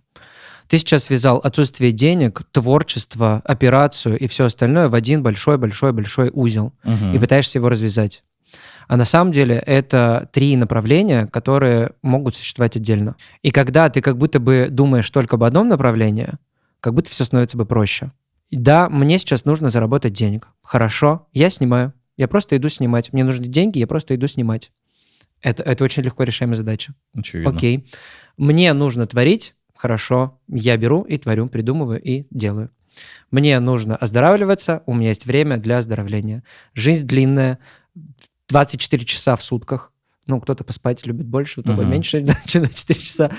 [0.68, 7.14] Ты сейчас связал отсутствие денег, творчество, операцию и все остальное в один большой-большой-большой узел Мгм.
[7.14, 8.24] и пытаешься его развязать.
[8.88, 13.16] А на самом деле это три направления, которые могут существовать отдельно.
[13.42, 16.34] И когда ты как будто бы думаешь только об одном направлении,
[16.82, 18.12] как будто все становится бы проще.
[18.50, 20.50] Да, мне сейчас нужно заработать денег.
[20.62, 21.94] Хорошо, я снимаю.
[22.18, 23.14] Я просто иду снимать.
[23.14, 24.72] Мне нужны деньги, я просто иду снимать.
[25.42, 26.94] Это, это очень легко решаемая задача.
[27.16, 27.56] Очевидно.
[27.56, 27.88] Окей.
[28.38, 29.56] Мне нужно творить.
[29.82, 30.40] Хорошо.
[30.48, 32.70] Я беру и творю, придумываю и делаю.
[33.32, 34.84] Мне нужно оздоравливаться.
[34.86, 36.44] У меня есть время для оздоровления.
[36.76, 37.58] Жизнь длинная.
[38.50, 39.92] 24 часа в сутках.
[40.28, 41.92] Ну, кто-то поспать любит больше, у того Мгм.
[41.94, 43.32] меньше, чем 4 часа.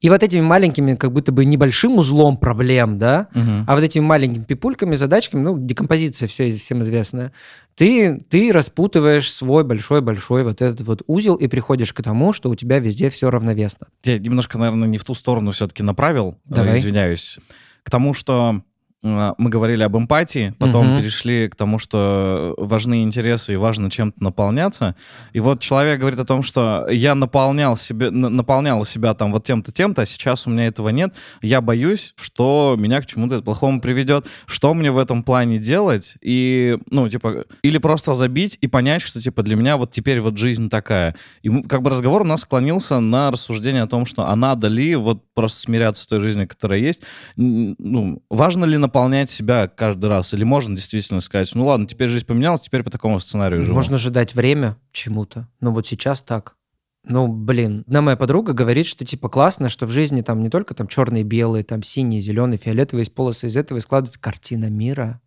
[0.00, 3.64] И вот этими маленькими, как будто бы небольшим узлом проблем, да, Мгм.
[3.66, 7.32] а вот этими маленькими пипульками, задачками, ну, декомпозиция все, всем известная,
[7.74, 12.54] ты, ты распутываешь свой большой-большой вот этот вот узел и приходишь к тому, что у
[12.54, 13.88] тебя везде все равновесно.
[14.04, 16.38] Я немножко, наверное, не в ту сторону все-таки направил.
[16.48, 16.76] э, Давай.
[16.76, 17.38] Извиняюсь.
[17.82, 18.62] К тому, что
[19.02, 20.96] мы говорили об эмпатии, потом Мгм.
[20.98, 24.96] перешли к тому, что важны интересы и важно чем-то наполняться.
[25.32, 29.44] И вот человек говорит о том, что я наполнял себе, на- наполнял себя там вот
[29.44, 31.14] тем-то, тем-то, а сейчас у меня этого нет.
[31.42, 34.26] Я боюсь, что меня к чему-то плохому приведет.
[34.46, 36.16] Что мне в этом плане делать?
[36.20, 40.38] И, ну, типа, или просто забить и понять, что, типа, для меня вот теперь вот
[40.38, 41.14] жизнь такая.
[41.42, 44.96] И как бы разговор у нас склонился на рассуждение о том, что а надо ли
[44.96, 47.02] вот просто смиряться с той жизнью, которая есть.
[47.36, 50.34] Ну, важно ли наполнять себя каждый раз?
[50.34, 53.74] Или можно действительно сказать, ну ладно, теперь жизнь поменялась, теперь по такому сценарию живу?
[53.74, 56.56] Можно же дать время чему-то, но вот сейчас так.
[57.04, 60.74] Ну, блин, одна моя подруга говорит, что типа классно, что в жизни там не только
[60.74, 65.20] там черные, белые, там синие, зеленые, фиолетовые из полосы, из этого и складывается картина мира.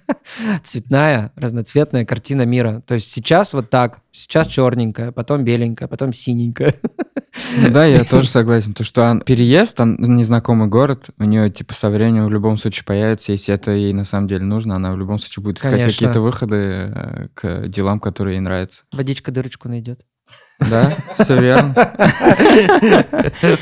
[0.64, 2.82] Цветная, разноцветная картина мира.
[2.86, 6.74] То есть сейчас вот так, сейчас черненькая, потом беленькая, потом синенькая.
[7.56, 8.74] Ну да, я тоже согласен.
[8.74, 12.84] То, что он переезд, он незнакомый город, у нее типа со временем в любом случае
[12.84, 15.92] появится, если это ей на самом деле нужно, она в любом случае будет искать Конечно.
[15.92, 18.84] какие-то выходы э, к делам, которые ей нравятся.
[18.92, 20.00] Водичка дырочку найдет.
[20.60, 21.72] Да, все верно.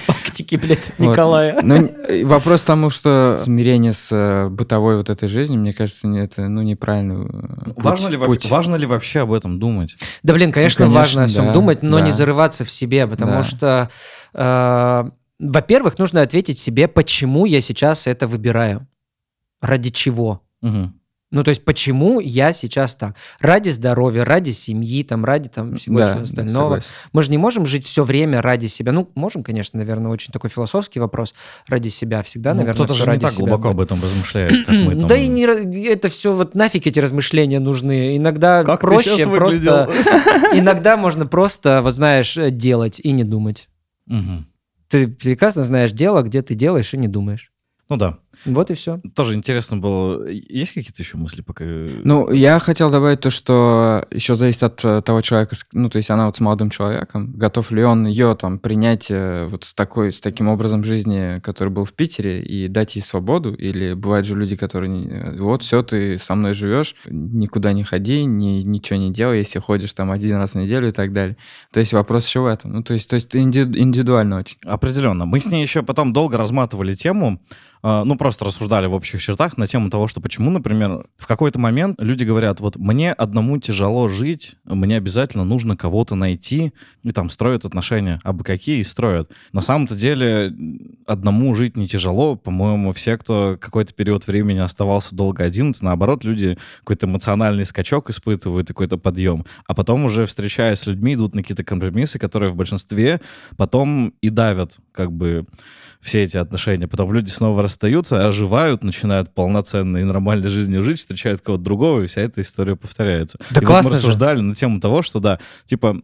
[0.07, 1.11] Фактики, блядь, от Вот.
[1.13, 1.61] Николая.
[1.63, 5.73] Но н- э, вопрос к тому, что смирение с э, бытовой вот этой жизнью, мне
[5.73, 8.29] кажется, это ну неправильный э, путь- Важно ли, путь.
[8.29, 9.97] вообще, важно ли вообще об этом думать?
[10.23, 13.33] Да, блин, конечно, Ну, конечно, важно о всем думать, но не зарываться в себе, потому
[13.33, 13.43] Да.
[13.43, 13.91] что,
[14.35, 15.05] э,
[15.39, 18.87] во-первых, нужно ответить себе, почему я сейчас это выбираю.
[19.63, 20.43] ради чего?
[20.63, 20.95] Мгм.
[21.33, 23.17] Ну, то есть, почему я сейчас так?
[23.41, 26.65] Ради здоровья, ради семьи, там, ради там, всего Да, да, остального.
[26.81, 26.89] согласен.
[27.13, 28.93] Мы же не можем жить все время ради себя.
[28.93, 31.35] Ну, можем, конечно, наверное, очень такой философский вопрос.
[31.67, 33.91] Ради себя всегда, Ну, наверное, кто-то же не ради так себя глубоко будет.
[33.91, 35.09] об этом размышляет, как мы там.
[35.09, 35.43] Да и не,
[35.89, 38.17] это все вот нафиг эти размышления нужны.
[38.17, 39.91] Иногда Как проще просто...
[40.55, 43.69] Иногда можно просто, вот знаешь, э, делать и не думать.
[44.07, 44.47] Мгм.
[44.89, 47.51] Ты прекрасно знаешь дело, где ты делаешь и не думаешь.
[47.89, 48.19] Ну да.
[48.47, 49.01] Вот и все.
[49.15, 50.27] Тоже интересно было.
[50.29, 51.65] Есть какие-то еще мысли пока?
[51.65, 56.11] Ну, я хотел добавить то, что еще зависит от э, того человека, ну, то есть
[56.11, 60.13] она вот с молодым человеком, готов ли он ее там принять э, вот с такой,
[60.13, 64.37] с таким образом жизни, который был в Питере, и дать ей свободу, или бывают же
[64.37, 69.13] люди, которые, э, вот, все, ты со мной живешь, никуда не ходи, ни, ничего не
[69.13, 71.37] делай, если ходишь там один раз в неделю и так далее.
[71.73, 72.73] То есть вопрос еще в этом.
[72.73, 74.59] Ну, то есть, то есть инди- индивидуально очень.
[74.65, 75.27] Определенно.
[75.27, 77.41] Мы с ней еще потом долго разматывали тему,
[77.83, 82.01] ну, просто рассуждали в общих чертах на тему того, что почему, например, в какой-то момент
[82.01, 87.65] люди говорят, вот мне одному тяжело жить, мне обязательно нужно кого-то найти, и там строят
[87.65, 89.31] отношения, а бы какие и строят.
[89.53, 90.55] На самом-то деле
[91.07, 96.25] одному жить не тяжело, по-моему, все, кто какой-то период времени оставался долго один, это наоборот,
[96.25, 101.43] люди какой-то эмоциональный скачок испытывают, какой-то подъем, а потом уже встречаясь с людьми, идут на
[101.43, 103.21] какие-то компромиссы, которые в большинстве
[103.57, 105.47] потом и давят, как бы,
[106.07, 106.87] все эти отношения.
[106.87, 112.07] Потом люди снова расстаются, оживают, начинают полноценной и нормальной жизнью жить, встречают кого-то другого, и
[112.07, 113.39] вся эта история повторяется.
[113.51, 114.03] Да и вот классно мы же.
[114.03, 116.01] рассуждали на тему того, что да, типа,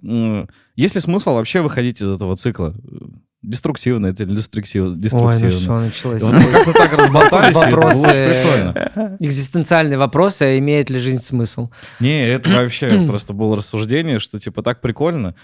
[0.75, 2.75] есть ли смысл вообще выходить из этого цикла?
[3.43, 4.91] Деструктивно это или деструктивно?
[4.91, 5.51] Ой, ну деструктивно.
[5.51, 6.23] все, началось.
[6.23, 9.17] Вот мы как-то так разболтались, Вопросы, прикольно.
[9.19, 11.71] Экзистенциальные вопросы, а имеет ли жизнь смысл?
[12.01, 15.35] Не, это вообще просто было рассуждение, что типа так прикольно.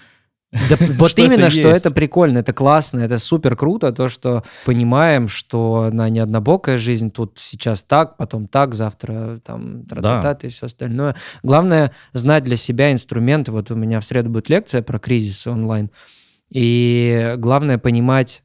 [0.51, 1.85] Да, вот Что это именно, что есть.
[1.85, 7.11] это прикольно, это классно, это супер круто, то, что понимаем, что она не однобокая жизнь,
[7.11, 11.17] тут сейчас так, потом так, завтра там тра-та-та и все остальное.
[11.43, 13.53] Главное знать для себя инструменты.
[13.53, 15.91] Вот у меня в среду будет лекция про кризис онлайн,
[16.51, 18.43] и главное понимать,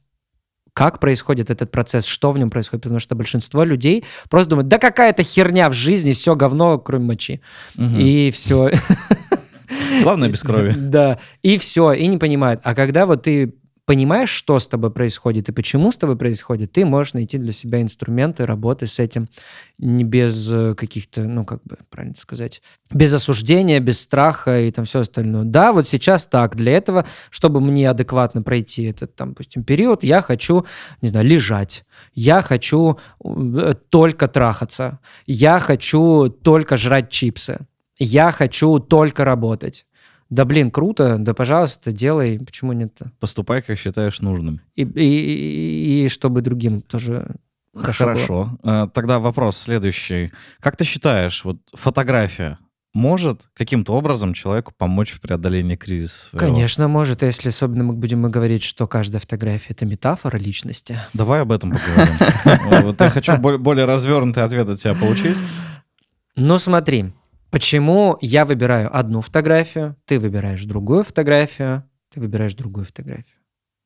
[0.74, 4.78] как происходит этот процесс, что в нем происходит, потому что большинство людей просто думают, да
[4.78, 7.40] какая-то херня в жизни, все говно, кроме мочи.
[7.76, 7.98] Мгм.
[7.98, 8.72] И все.
[10.02, 10.74] Главное без крови.
[10.76, 12.60] Да, и все, и не понимают.
[12.62, 13.54] А когда вот ты
[13.86, 17.82] понимаешь, что с тобой происходит и почему с тобой происходит, ты можешь найти для себя
[17.82, 19.28] инструменты работы с этим
[19.78, 24.84] не без э, каких-то, ну, как бы, правильно сказать, без осуждения, без страха и там
[24.84, 25.44] все остальное.
[25.44, 26.56] Да, вот сейчас так.
[26.56, 30.64] Для этого, чтобы мне адекватно пройти этот, там, допустим, период, я хочу,
[31.02, 31.84] не знаю, лежать.
[32.14, 35.00] Я хочу э, только трахаться.
[35.26, 37.66] Я хочу только жрать чипсы.
[37.98, 39.86] Я хочу только работать.
[40.30, 43.12] Да блин, круто, да пожалуйста, делай, почему нет-то?
[43.20, 44.60] Поступай, как считаешь нужным.
[44.74, 47.36] И, и, и чтобы другим тоже
[47.76, 48.14] хорошо, было.
[48.14, 48.58] Хорошо.
[48.64, 50.32] Э, Тогда вопрос следующий.
[50.60, 52.58] Как ты считаешь, вот фотография
[52.94, 56.30] может каким-то образом человеку помочь в преодолении кризиса?
[56.30, 56.46] своего?
[56.46, 60.98] Конечно, может, если особенно мы будем мы говорить, что каждая фотография— это метафора личности.
[61.12, 62.94] Давай об этом поговорим.
[63.00, 65.36] Я хочу бо- более развернутый ответ от тебя получить.
[66.36, 67.12] Ну смотри,
[67.54, 73.38] почему я выбираю одну фотографию, ты выбираешь другую фотографию, ты выбираешь другую фотографию.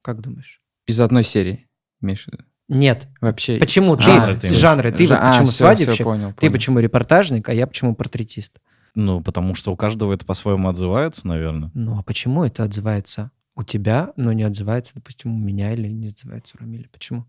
[0.02, 0.62] Как думаешь?
[0.86, 1.68] Из одной серии,
[2.00, 2.30] Миша.
[2.68, 3.08] Нет.
[3.20, 3.58] Вообще.
[3.58, 4.04] Почему ты?
[4.04, 4.92] Жанры ты жанры.
[4.92, 6.52] Ты Жа- вот а, почему всё, свадебщик, всё, понял, ты понял.
[6.52, 8.58] почему репортажник, а я почему портретист.
[8.94, 11.70] Ну, потому что у каждого это по-своему отзывается, наверное.
[11.74, 16.08] Ну а почему это отзывается у тебя, но не отзывается, допустим, у меня или не
[16.08, 16.88] отзывается у Рамиля?
[16.90, 17.26] Почему?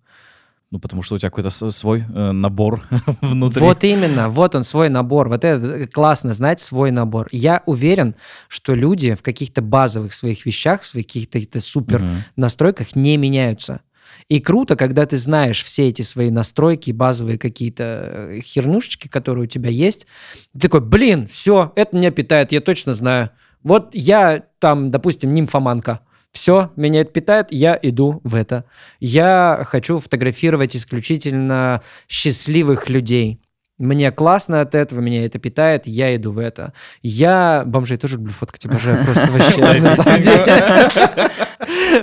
[0.72, 2.82] Ну, потому что у тебя какой-то свой э, набор
[3.22, 3.62] внутри.
[3.62, 5.28] Вот именно, вот он свой набор.
[5.28, 7.28] Вот это классно знать свой набор.
[7.32, 8.16] Я уверен,
[8.48, 12.04] что люди в каких-то базовых своих вещах, в своих каких-то супер
[12.36, 13.82] настройках не меняются.
[14.28, 19.48] И круто, когда ты знаешь все эти свои настройки, базовые какие-то э, хернушечки, которые у
[19.48, 20.06] тебя есть.
[20.54, 23.32] Ты такой, блин, все, это меня питает, я точно знаю.
[23.64, 26.02] Вот я там, допустим, нимфоманка.
[26.32, 28.66] Все, меня это питает, я иду в это.
[29.00, 33.42] Я хочу фотографировать исключительно счастливых людей.
[33.80, 36.74] Мне классно от этого, меня это питает, я иду в это.
[37.02, 39.62] Я бомжей тоже люблю фоткать, обожаю просто вообще.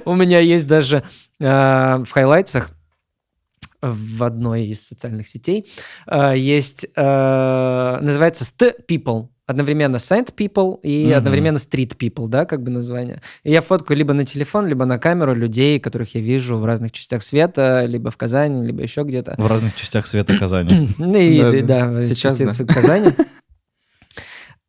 [0.06, 1.04] У меня есть даже
[1.38, 1.44] э,
[2.04, 2.70] в хайлайтсах
[3.94, 5.66] в одной из социальных сетей
[6.06, 9.28] э, есть, э, называется St People.
[9.48, 11.18] Одновременно Saint People и Мгм.
[11.18, 13.20] одновременно Street People, да, как бы название.
[13.44, 16.90] И я фоткаю либо на телефон, либо на камеру людей, которых я вижу в разных
[16.90, 19.36] частях света, либо в Казани, либо еще где-то.
[19.38, 20.88] В разных частях света Казани.
[20.98, 23.10] Ну и Да, Сейчас частицы Казани.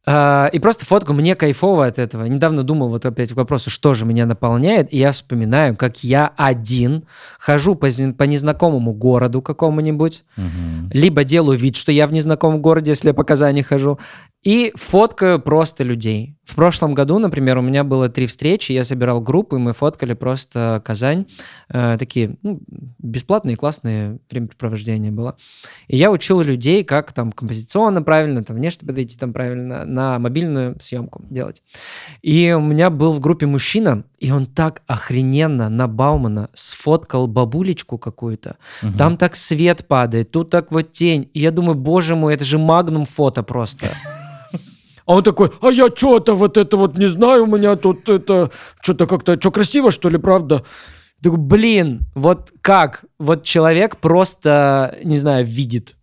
[0.10, 2.24] А, И просто фотку, мне кайфово от этого.
[2.24, 6.32] Недавно думал вот опять к вопросу, что же меня наполняет, и я вспоминаю, как я
[6.38, 7.04] один
[7.40, 10.90] хожу по, по незнакомому городу какому-нибудь, Мгм.
[10.94, 14.00] либо делаю вид, что я в незнакомом городе, если я по Казани хожу,
[14.48, 16.38] и фоткаю просто людей.
[16.46, 20.14] В прошлом году, например, у меня было три встречи, я собирал группу, и мы фоткали
[20.14, 21.26] просто Казань.
[21.68, 22.62] Э, такие ну,
[22.98, 25.36] бесплатные, классные времяпрепровождения было.
[25.90, 30.78] И я учил людей, как там композиционно правильно, там внешне подойти там правильно, на мобильную
[30.80, 31.62] съемку делать.
[32.22, 37.98] И у меня был в группе мужчина, и он так охрененно на Баумана сфоткал бабулечку
[37.98, 38.94] какую-то, Мгм.
[38.94, 41.30] там так свет падает, тут так вот тень.
[41.34, 43.90] И я думаю, боже мой, это же магнум фото просто.
[45.08, 48.52] А он такой, а я что-то вот это вот не знаю, у меня тут это
[48.82, 50.64] что-то как-то, что красиво, что ли, правда?
[51.24, 53.06] Такой, блин, вот как?
[53.18, 55.96] Вот человек просто, не знаю, видит,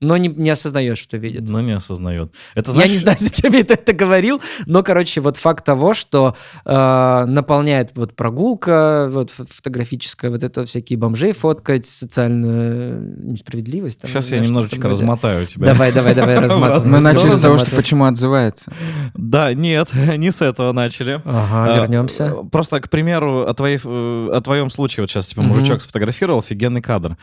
[0.00, 1.42] но не, не осознает, что видит.
[1.48, 2.32] Но не осознает.
[2.54, 5.94] Это Я не значит- знаю, зачем я это, это говорил, но, короче, вот факт того,
[5.94, 14.00] что э, наполняет вот прогулка, вот фотографическая, вот это всякие бомжей фоткать, социальную несправедливость.
[14.02, 15.66] там, Сейчас я немножечко размотаю тебя.
[15.66, 18.72] Давай, давай, давай, разные Мы начали с того, что почему отзывается.
[19.14, 21.22] Да, нет, не с этого начали.
[21.24, 22.24] Ага, А, вернемся.
[22.36, 27.16] э, Просто, к примеру, о, э, твоем случае, вот сейчас, типа, мужичок сфотографировал, офигенный кадр.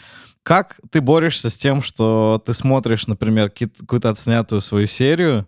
[0.43, 5.47] Как ты борешься с тем, что ты смотришь, например, какую-то отснятую свою серию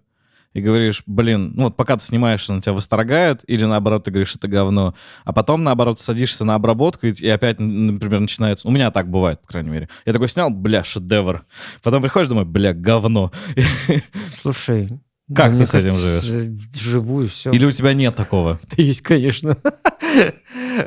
[0.53, 4.35] и говоришь, блин, ну вот пока ты снимаешь, она тебя восторгает, или наоборот, ты говоришь,
[4.35, 8.65] это говно, а потом, наоборот, садишься на обработку, и, опять, например, начинается...
[8.65, 9.89] У меня так бывает, по крайней мере.
[10.05, 11.45] Я такой снял, бля, шедевр.
[11.83, 13.33] Потом приходишь, думаю, бля, говно.
[14.31, 15.01] Слушай,
[15.33, 17.51] Как мне ты с этим кажется, Живу и все.
[17.51, 18.59] Или у тебя нет такого?
[18.77, 19.57] Есть, конечно.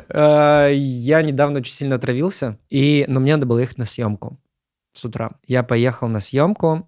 [0.09, 4.39] Э, Я недавно очень сильно отравился, и, но мне надо было ехать на съемку
[4.93, 5.31] с утра.
[5.45, 6.87] Я поехал на съемку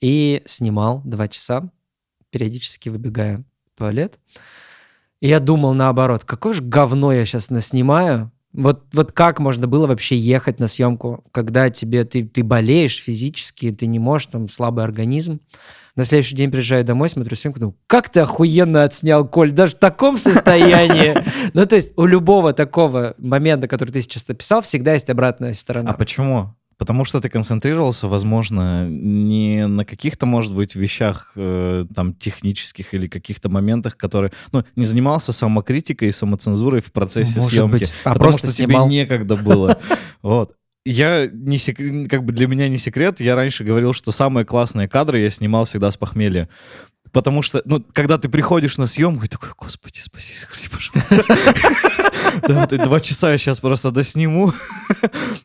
[0.00, 1.70] и снимал два часа,
[2.30, 4.20] периодически выбегая в туалет.
[5.20, 8.30] И я думал наоборот, какое же говно я сейчас наснимаю.
[8.54, 13.72] Вот, вот как можно было вообще ехать на съемку, когда тебе ты, ты болеешь физически,
[13.72, 15.40] ты не можешь, там слабый организм.
[15.96, 19.78] На следующий день приезжаю домой, смотрю съемку, думаю, как ты охуенно отснял, Коль, даже в
[19.78, 21.14] таком состоянии.
[21.52, 25.90] Ну, то есть у любого такого момента, который ты сейчас описал, всегда есть обратная сторона.
[25.90, 26.54] А почему?
[26.76, 33.06] Потому что ты концентрировался, возможно, не на каких-то, может быть, вещах э, там технических или
[33.06, 37.92] каких-то моментах, которые, ну, не занимался самокритикой и самоцензурой в процессе Может съемки, быть.
[38.04, 38.86] А потому что снимал.
[38.86, 39.78] тебе некогда было.
[40.22, 40.54] Вот.
[40.86, 44.88] Я не сек- как бы для меня не секрет, я раньше говорил, что самые классные
[44.88, 46.48] кадры я снимал всегда с похмелья.
[47.14, 51.24] Потому что, ну, когда ты приходишь на съемку и такой, господи, спаси, сохрани, пожалуйста.
[52.48, 54.52] Да, эти два часа я сейчас просто досниму.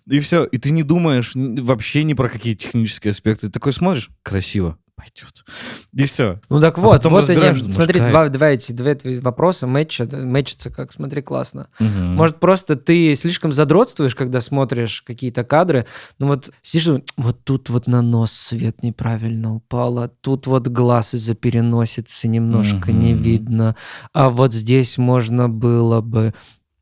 [0.07, 0.45] И все.
[0.45, 3.47] И ты не думаешь вообще ни про какие технические аспекты.
[3.47, 5.45] Ты такой смотришь, красиво, пойдет.
[5.93, 6.41] И все.
[6.49, 10.11] Ну так А вот, потом вот они, смотри, два, два эти, два твои вопроса мэчат,
[10.11, 11.69] мэчатся как, смотри, классно.
[11.79, 12.15] Мгм.
[12.15, 15.85] Может, просто ты слишком задротствуешь, когда смотришь какие-то кадры.
[16.17, 21.13] Ну вот сидишь, вот тут вот на нос свет неправильно упал, а тут вот глаз
[21.13, 23.23] из-за переносицы немножко не Мгм.
[23.23, 23.75] видно,
[24.13, 26.33] а вот здесь можно было бы...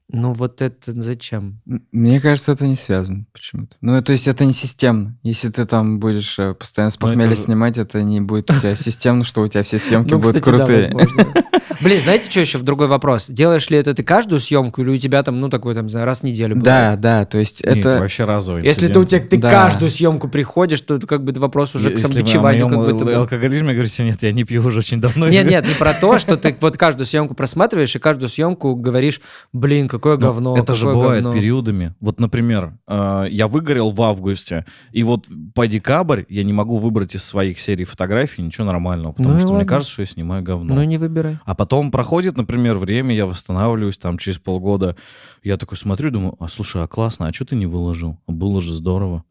[0.10, 1.60] Ну вот это зачем?
[1.91, 3.76] Мне кажется, это не связано почему-то.
[3.82, 5.18] Ну, то есть это не системно.
[5.22, 8.49] Если ты там будешь э, постоянно с Ну, это похмелья же- снимать, это не будет
[8.49, 10.82] у тебя системно, что у тебя все съемки Ну, будут кстати, да, крутые.
[10.93, 11.34] возможно.
[11.82, 13.28] Блин, знаете, что еще в другой вопрос?
[13.30, 16.24] Делаешь ли это ты каждую съемку, или у тебя там, ну, такой, там, раз в
[16.24, 17.01] неделю Да, бывает?
[17.01, 17.99] да, то есть Не, это...
[17.99, 19.49] вообще разовый Если ты у тебя ты Да.
[19.51, 22.78] каждую съемку приходишь, то это как бы вопрос уже к Если вы о самобичеванию как
[22.78, 23.14] моем будто бы.
[23.14, 25.28] ал- алкоголизме говорите, нет, я не пью уже очень давно.
[25.30, 29.20] Нет, нет, не про то, что ты вот каждую съемку просматриваешь и каждую съемку говоришь,
[29.53, 31.39] блин, какое Ну, говно, это же бывает говно».
[31.39, 31.93] периодами.
[32.00, 37.16] Вот, например, э, я выгорел в августе, и вот по декабрь я не могу выбрать
[37.16, 39.68] из своих серий фотографий ничего нормального, потому Ну что мне ладно.
[39.70, 40.74] кажется, что я снимаю говно.
[40.76, 41.39] Ну, не выбирай.
[41.45, 44.95] А потом проходит, например, время, я восстанавливаюсь там через полгода.
[45.43, 48.18] Я такой смотрю, думаю, а слушай, а классно, а что ты не выложил?
[48.28, 49.24] Было же здорово.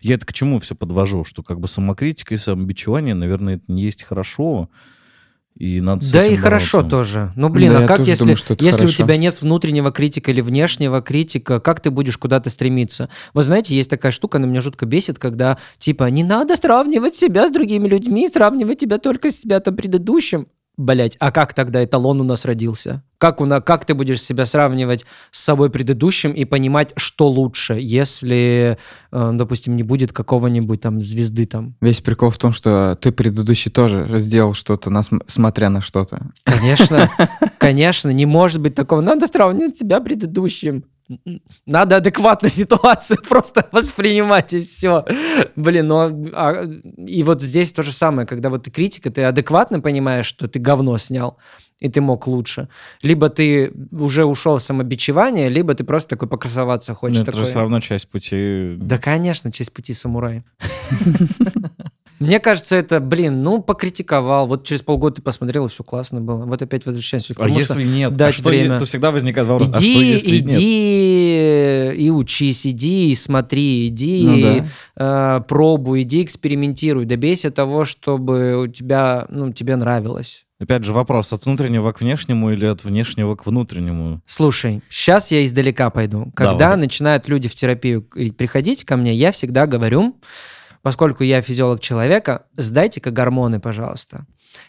[0.00, 1.24] Я это к чему все подвожу?
[1.24, 4.68] Что как бы самокритика и самобичевание, наверное, это не есть хорошо.
[5.56, 6.96] И надо с Да этим и хорошо бороться.
[6.96, 7.32] тоже.
[7.36, 11.00] Ну, блин, Да, а как если, думаю, если у тебя нет внутреннего критика или внешнего
[11.00, 13.08] критика, как ты будешь куда-то стремиться?
[13.34, 17.46] Вы знаете, есть такая штука, она меня жутко бесит, когда типа не надо сравнивать себя
[17.46, 20.48] с другими людьми, сравнивать себя только с себя-то предыдущим.
[20.76, 23.04] Блять, а как тогда эталон у нас родился?
[23.18, 27.74] Как, у на, как ты будешь себя сравнивать с собой предыдущим и понимать, что лучше,
[27.80, 28.76] если,
[29.12, 31.76] э, допустим, не будет какого-нибудь там звезды там?
[31.80, 36.30] Весь прикол в том, что ты предыдущий тоже сделал что-то, нас- смотря на что-то.
[36.42, 37.08] Конечно,
[37.58, 39.00] конечно, не может быть такого.
[39.00, 40.84] Надо сравнивать себя предыдущим.
[41.66, 45.04] Надо адекватно ситуацию просто воспринимать и все.
[45.56, 46.64] Блин, но а,
[46.96, 50.58] и вот здесь то же самое, когда вот ты критика, ты адекватно понимаешь, что ты
[50.58, 51.38] говно снял,
[51.80, 52.68] и ты мог лучше.
[53.02, 57.18] Либо ты уже ушел в самобичевание, либо ты просто такой покрасоваться хочешь.
[57.18, 57.44] Ну, это такой...
[57.44, 58.76] же все равно часть пути.
[58.78, 60.44] Да, конечно, часть пути самурая.
[62.26, 64.46] Мне кажется, это, блин, ну, покритиковал.
[64.46, 66.44] Вот через полгода ты посмотрел, и все классно было.
[66.44, 68.12] Вот опять возвращаемся к А тому, если нет?
[68.12, 68.78] А дать что, время.
[68.78, 70.52] то всегда возникает вопрос, а что Иди, если нет?
[70.52, 74.42] иди и учись, иди и смотри, иди Ну и
[74.96, 75.38] да.
[75.38, 80.44] э, пробуй, иди экспериментируй, добейся того, чтобы у тебя, ну, тебе нравилось.
[80.60, 84.22] Опять же вопрос, от внутреннего к внешнему или от внешнего к внутреннему?
[84.24, 86.30] Слушай, сейчас я издалека пойду.
[86.34, 86.76] Когда Давай.
[86.78, 90.16] начинают люди в терапию приходить ко мне, я всегда говорю,
[90.84, 94.26] поскольку я физиолог человека, сдайте-ка гормоны, пожалуйста.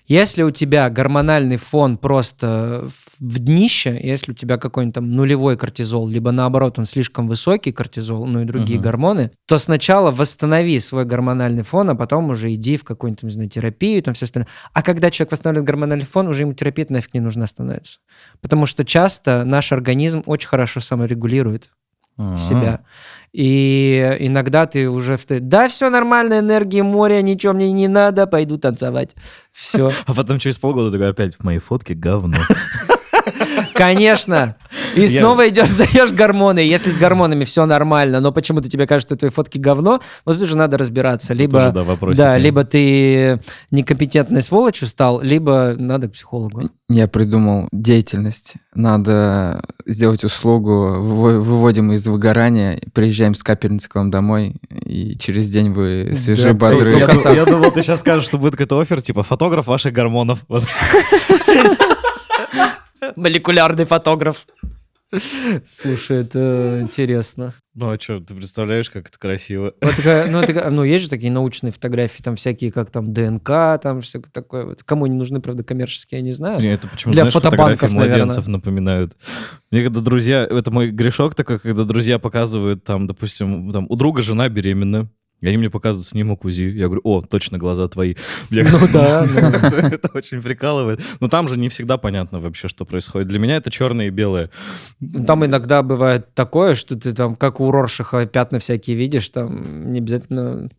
[0.07, 2.87] Если у тебя гормональный фон просто
[3.19, 8.25] в- днище, если у тебя какой-нибудь там нулевой кортизол, либо наоборот он слишком высокий кортизол,
[8.25, 8.83] ну и другие Мгм.
[8.83, 13.49] гормоны, то сначала восстанови свой гормональный фон, а потом уже иди в какую-нибудь, не знаю,
[13.49, 14.47] терапию, там все остальное.
[14.73, 17.99] А когда человек восстанавливает гормональный фон, уже ему терапия нафиг не нужна становится.
[18.41, 21.69] Потому что часто наш организм очень хорошо саморегулирует
[22.17, 22.37] А.
[22.37, 22.81] себя.
[23.33, 25.17] И иногда ты уже...
[25.17, 29.11] в- Да, все нормально, энергии моря, ничего мне не надо, пойду танцевать.
[29.51, 29.91] Все.
[30.05, 32.37] А потом через полгода такой опять в моей фотке говно.
[33.73, 34.55] Конечно.
[34.95, 36.59] И Я- снова идешь, сдаешь гормоны.
[36.59, 40.43] Если с гормонами все нормально, но почему-то тебе кажется, что твои фотки говно, вот тут
[40.43, 41.33] уже надо разбираться.
[41.33, 41.73] Либо,
[42.15, 43.39] да, либо ты
[43.71, 46.69] некомпетентной сволочью стал, либо надо к психологу.
[46.87, 48.53] Я придумал деятельность.
[48.73, 55.49] Надо сделать услугу, выво- выводим из выгорания, приезжаем с капельницы к вам домой, и через
[55.49, 56.99] день вы свежие, Да, бодрые.
[56.99, 57.35] Я, так.
[57.35, 60.45] я думал, ты сейчас скажешь, что будет какой-то офер, типа фотограф ваших гормонов.
[63.15, 64.45] Молекулярный фотограф.
[65.67, 67.53] Слушай, это интересно.
[67.73, 69.73] Ну а что, ты представляешь, как это красиво?
[69.81, 73.81] Вот такая, ну, это, ну, есть же такие научные фотографии, там всякие, как там ДНК,
[73.81, 74.65] там все такое.
[74.65, 74.83] Вот.
[74.83, 76.59] Кому не нужны, правда, коммерческие, я не знаю.
[76.59, 79.17] Мне это почему Для знаешь, фотобанков, фотографии младенцев напоминают.
[79.71, 84.21] Мне когда друзья, это мой грешок такой, когда друзья показывают там, допустим, там у друга
[84.21, 85.09] жена беременна,
[85.41, 86.63] и они мне показывают снимок УЗИ.
[86.63, 88.15] Я говорю, о, точно глаза твои.
[88.49, 89.25] Мне Ну да,
[89.91, 91.01] Это очень прикалывает.
[91.19, 93.27] Но там же не всегда понятно вообще, что происходит.
[93.27, 94.49] Для меня это черное и белое.
[95.27, 99.99] Там иногда бывает такое, что ты там, как у Роршиха, пятна всякие видишь, там не
[99.99, 100.69] обязательно...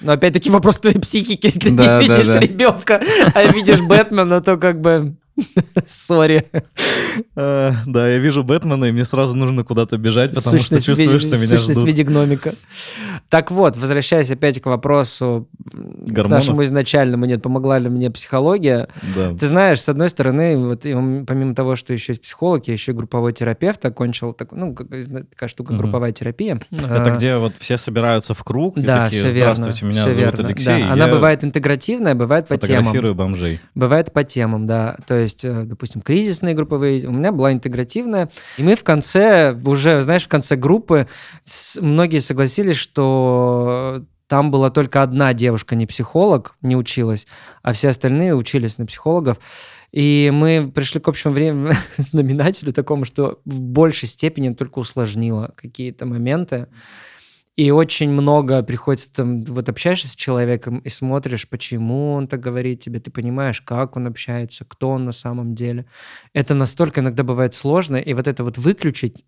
[0.00, 2.40] Но опять-таки вопрос твоей психики, если ты Да, не да, видишь да.
[2.40, 3.00] ребенка,
[3.34, 5.16] а видишь Бэтмена, то как бы...
[5.86, 6.44] Сори.
[7.36, 11.30] Э, Да, я вижу Бэтмена, и мне сразу нужно куда-то бежать, потому что чувствую, что
[11.36, 11.86] меня сущность в ждут.
[11.86, 12.52] виде гномика.
[13.28, 15.48] Так вот, возвращаясь опять к вопросу,
[16.06, 18.88] к нашему изначальному, нет, помогла ли мне психология?
[19.38, 22.94] Ты знаешь, с одной стороны, вот помимо того, что еще есть психолог, я еще и
[22.94, 26.60] групповой терапевт окончил, ну, такая штука, групповая терапия.
[26.70, 30.82] Это А, где вот все собираются в круг и такие, здравствуйте, меня зовут Алексей.
[30.88, 32.84] Она бывает интегративная, бывает по темам.
[32.84, 33.60] фотографирую бомжей.
[33.74, 34.96] Бывает по темам, да.
[35.06, 37.06] То есть, э, допустим, кризисные групповые.
[37.06, 38.30] У меня была интегративная.
[38.56, 41.08] И мы в конце, уже, знаешь, в конце группы
[41.80, 47.26] многие согласились, что там была только одна девушка, не психолог, не училась,
[47.62, 49.38] а все остальные учились на психологов.
[49.92, 56.06] И мы пришли к общему времени знаменателю такому, что в большей степени только усложнило какие-то
[56.06, 56.68] моменты.
[57.56, 62.80] И очень много приходится там, вот общаешься с человеком и смотришь, почему он так говорит
[62.80, 65.86] тебе, ты понимаешь, как он общается, кто он на самом деле.
[66.34, 69.24] Это настолько иногда бывает сложно, и вот это вот выключить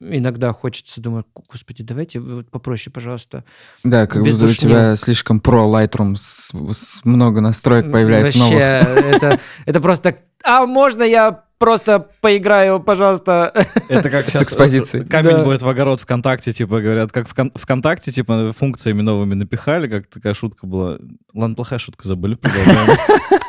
[0.00, 3.44] иногда хочется, думаю, господи, давайте вот попроще, пожалуйста.
[3.82, 9.14] Да, как будто у тебя слишком про Lightroom, с, с много настроек появляется Вообще, новых.
[9.14, 13.52] это, это просто, а можно я просто поиграю, пожалуйста?
[13.88, 15.04] Это как С сейчас экспозицией.
[15.04, 15.44] камень Да.
[15.44, 20.34] будет в огород ВКонтакте, типа, говорят, как вкон- ВКонтакте, типа, функциями новыми напихали, как такая
[20.34, 20.98] шутка была.
[21.34, 22.38] Ладно, плохая шутка, забыли.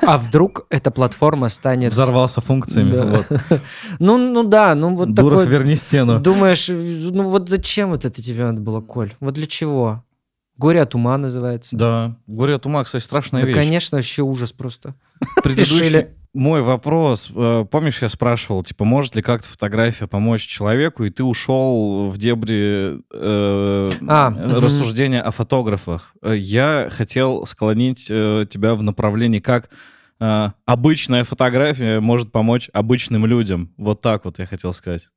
[0.05, 1.91] А вдруг эта платформа станет...
[1.91, 2.91] Взорвался функциями.
[2.91, 3.05] Да.
[3.05, 3.41] вот.
[3.99, 5.51] Ну, ну да, ну вот Дуров, такой...
[5.53, 6.19] верни стену.
[6.19, 9.13] Думаешь, ну вот зачем вот это тебе надо было, Коль?
[9.19, 10.03] Вот для чего?
[10.57, 11.75] Горе от ума называется.
[11.77, 13.55] Да, горе от ума, кстати, страшная Да, вещь.
[13.57, 14.95] конечно, вообще ужас просто.
[15.43, 16.07] Предыдущий.
[16.33, 21.23] Мой вопрос, э, помнишь, я спрашивал, типа, может ли как-то фотография помочь человеку, и ты
[21.23, 26.13] ушел в дебри э, А, э, рассуждения о фотографах.
[26.21, 29.69] Э, Я хотел склонить э, тебя в направлении, как
[30.19, 33.73] э, обычная фотография может помочь обычным людям.
[33.77, 35.09] Вот так вот я хотел сказать.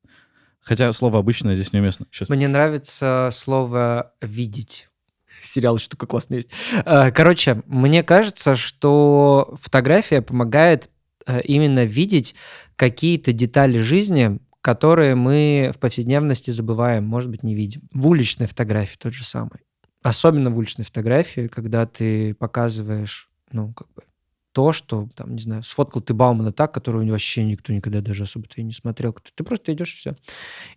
[0.61, 2.07] Хотя слово «обычное» здесь неуместно.
[2.11, 2.29] Сейчас.
[2.31, 4.89] Мне нравится слово «видеть».
[5.43, 6.51] Сериал штука классная есть.
[6.85, 10.89] Короче, мне кажется, что фотография помогает
[11.45, 12.35] именно видеть
[12.77, 17.83] какие-то детали жизни, которые мы в повседневности забываем, может быть, не видим.
[17.93, 19.61] В уличной фотографии тот же самый.
[20.03, 24.03] Особенно в уличной фотографии, когда ты показываешь, ну, как бы,
[24.53, 28.47] то, что, там, не знаю, сфоткал ты Баумана так, которого вообще никто никогда даже особо
[28.47, 29.17] ты не смотрел.
[29.35, 30.17] Ты просто идешь и все.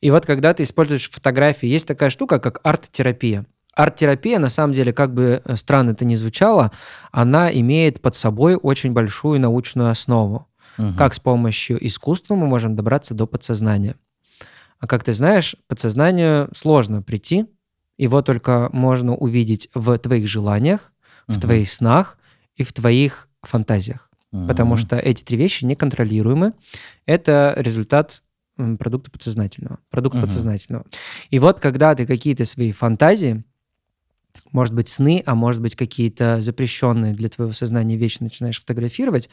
[0.02, 3.46] И вот когда ты используешь фотографии, есть такая штука, как арт-терапия.
[3.76, 6.72] Арт-терапия, на самом деле, как бы э, странно это ни звучало,
[7.12, 10.48] она имеет под собой очень большую научную основу.
[10.78, 10.94] Угу.
[10.98, 13.96] Как с помощью искусства мы можем добраться до подсознания.
[14.80, 17.46] А как ты знаешь, подсознанию сложно прийти,
[17.98, 20.94] его только можно увидеть в твоих желаниях,
[21.28, 22.18] в твоих снах
[22.56, 24.10] и в твоих фантазиях.
[24.32, 24.48] Угу.
[24.48, 26.54] Потому что эти три вещи неконтролируемы.
[27.06, 28.22] Это результат
[28.56, 29.80] продукта подсознательного.
[29.90, 30.24] Продукт угу.
[30.24, 30.86] подсознательного.
[31.30, 33.44] И вот когда ты какие-то свои фантазии
[34.52, 39.30] может быть, сны, а может быть, какие-то запрещенные для твоего сознания вещи начинаешь фотографировать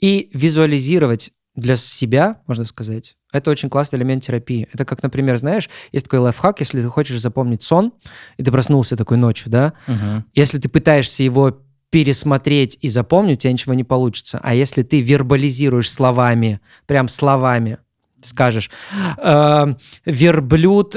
[0.00, 4.68] и визуализировать для себя, можно сказать, это очень классный элемент терапии.
[4.72, 7.92] Это как, например, знаешь, есть такой лайфхак, если ты хочешь запомнить сон,
[8.36, 10.24] и ты проснулся такой ночью, да, угу.
[10.34, 11.58] если ты пытаешься его
[11.90, 14.38] пересмотреть и запомнить, у тебя ничего не получится.
[14.42, 17.78] А если ты вербализируешь словами, прям словами,
[18.22, 18.70] скажешь,
[19.16, 19.74] э,
[20.04, 20.96] верблюд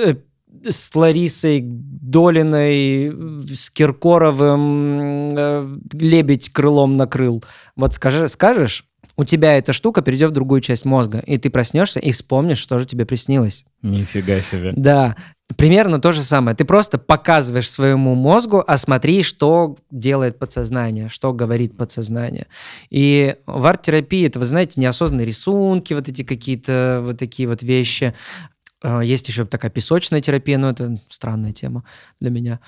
[0.68, 3.12] с Ларисой Долиной,
[3.54, 7.44] с Киркоровым э, лебедь крылом накрыл.
[7.76, 8.86] Вот скажи, скажешь,
[9.18, 12.80] у тебя эта штука перейдет в другую часть мозга, и ты проснешься и вспомнишь, что
[12.80, 13.66] же тебе приснилось.
[13.82, 14.74] Нифига себе.
[14.76, 15.16] Да.
[15.58, 16.56] Примерно то же самое.
[16.56, 22.48] Ты просто показываешь своему мозгу, а смотри, что делает подсознание, что говорит подсознание.
[22.90, 28.14] И в арт-терапии это, вы знаете, неосознанные рисунки, вот эти какие-то вот такие вот вещи.
[28.82, 31.84] А, есть еще такая песочная терапия, но это странная тема
[32.20, 32.60] для меня.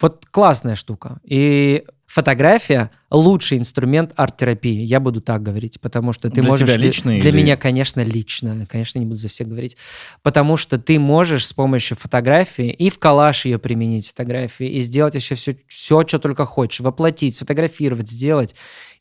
[0.00, 1.20] Вот классная штука.
[1.22, 4.82] И фотография лучший инструмент арт-терапии.
[4.82, 6.66] Я буду так говорить, потому что ты для можешь...
[6.66, 7.20] Для тебя лично?
[7.20, 7.36] Для или...
[7.36, 8.66] меня, конечно, лично.
[8.66, 9.76] Конечно, не буду за всех говорить.
[10.22, 15.14] Потому что ты можешь с помощью фотографии и в коллаж ее применить, фотографии, и сделать
[15.14, 16.80] еще все, все, что только хочешь.
[16.80, 18.56] Воплотить, сфотографировать, сделать.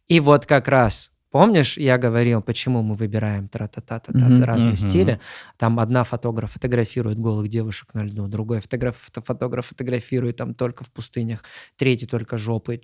[0.08, 4.44] И вот как раз Помнишь, я говорил, почему мы выбираем тра-та-та-та-та mm-hmm.
[4.44, 4.90] разные mm-hmm.
[4.90, 5.20] стили?
[5.58, 10.92] Там одна фотограф фотографирует голых девушек на льду, другой фотограф, фотограф фотографирует там только в
[10.92, 11.44] пустынях,
[11.76, 12.80] третий только жопы.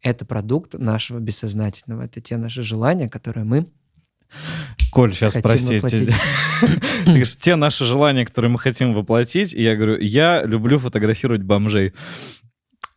[0.00, 2.04] Это продукт нашего бессознательного.
[2.04, 3.66] Это те наши желания, которые мы
[4.90, 5.78] Коль, сейчас прости.
[5.78, 6.08] Ты
[7.04, 11.92] говоришь, те наши желания, которые мы хотим воплотить, и я говорю, я люблю фотографировать бомжей.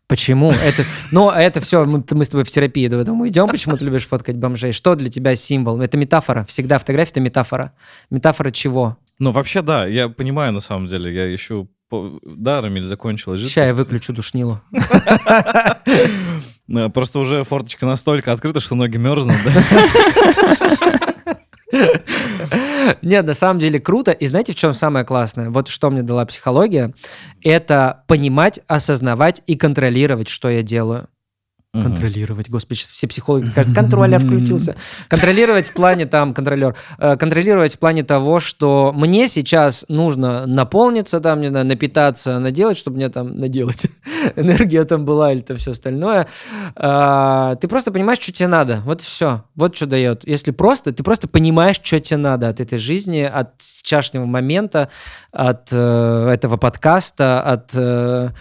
[0.10, 0.51] Почему?
[0.51, 3.47] Это, но это все, мы, мы с тобой в терапии до этого идем.
[3.47, 4.72] Почему ты любишь фоткать бомжей?
[4.72, 5.80] Что для тебя символ?
[5.82, 6.45] Это метафора.
[6.45, 7.74] Всегда фотография— это метафора.
[8.10, 8.97] Метафора чего?
[9.20, 9.86] Ну, вообще, да.
[9.86, 11.14] Я понимаю, на самом деле.
[11.14, 11.70] Я ищу...
[11.91, 13.53] Да, Рамиль, закончилась жидкость.
[13.53, 14.60] Сейчас я выключу душнилу.
[16.93, 19.38] Просто уже форточка настолько открыта, что ноги мерзнут,
[23.01, 24.11] Нет, на самом деле круто.
[24.11, 25.49] И знаете, в чем самое классное?
[25.49, 26.93] Вот что мне дала психология.
[27.43, 31.07] Это понимать, осознавать и контролировать, что я делаю.
[31.72, 34.76] Контролировать, господи, сейчас все психологи скажут, контролер включился.
[35.07, 41.20] Контролировать в плане там, контролер, э, контролировать в плане того, что мне сейчас нужно наполниться
[41.20, 43.86] там, не знаю, напитаться, наделать, чтобы мне там наделать
[44.36, 46.28] энергия там была или там все остальное.
[46.76, 48.82] А, ты просто понимаешь, что тебе надо.
[48.84, 49.43] Вот все.
[49.53, 50.28] Вот что дает.
[50.28, 54.89] Если просто, ты просто понимаешь, что тебе надо от этой жизни, от сейчасшнего момента,
[55.32, 58.32] от э, этого подкаста, от э,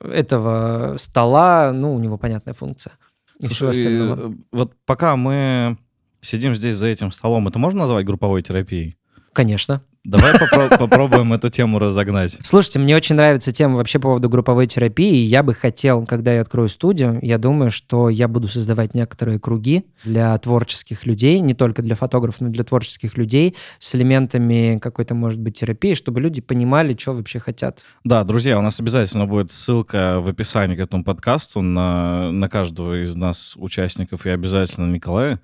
[0.00, 2.94] этого стола, ну, у него понятная функция.
[3.38, 4.32] И Слушай, всего остального.
[4.32, 5.78] Э, вот пока мы
[6.20, 8.96] сидим здесь за этим столом, это можно назвать групповой терапией?
[9.32, 9.82] Конечно.
[10.08, 10.32] Давай
[10.78, 12.38] попробуем эту тему разогнать.
[12.42, 15.16] Слушайте, мне очень нравится тема вообще по поводу групповой терапии.
[15.16, 19.84] Я бы хотел, когда я открою студию, я думаю, что я буду создавать некоторые круги
[20.04, 25.14] для творческих людей, не только для фотографов, но и для творческих людей с элементами какой-то,
[25.14, 27.80] может быть, терапии, чтобы люди понимали, что вообще хотят.
[28.02, 33.04] Да, друзья, у нас обязательно будет ссылка в описании к этому подкасту на, на каждого
[33.04, 35.38] из нас участников и обязательно Николая.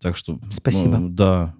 [0.00, 0.38] Так что...
[0.50, 0.96] Спасибо.
[0.96, 1.54] Ну, да,